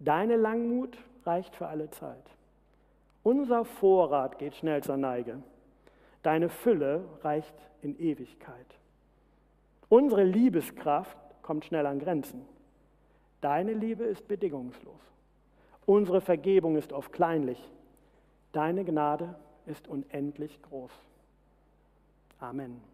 Deine 0.00 0.36
Langmut 0.36 0.96
reicht 1.26 1.54
für 1.54 1.66
alle 1.66 1.90
Zeit. 1.90 2.24
Unser 3.22 3.66
Vorrat 3.66 4.38
geht 4.38 4.54
schnell 4.54 4.82
zur 4.82 4.96
Neige. 4.96 5.42
Deine 6.22 6.48
Fülle 6.48 7.04
reicht 7.22 7.54
in 7.82 7.98
Ewigkeit. 7.98 8.66
Unsere 9.88 10.24
Liebeskraft 10.24 11.16
kommt 11.42 11.64
schnell 11.64 11.86
an 11.86 11.98
Grenzen. 11.98 12.46
Deine 13.40 13.72
Liebe 13.72 14.04
ist 14.04 14.28
bedingungslos. 14.28 15.00
Unsere 15.84 16.20
Vergebung 16.20 16.76
ist 16.76 16.92
oft 16.92 17.12
kleinlich. 17.12 17.58
Deine 18.52 18.84
Gnade 18.84 19.34
ist 19.66 19.88
unendlich 19.88 20.62
groß. 20.62 20.92
Amen. 22.38 22.91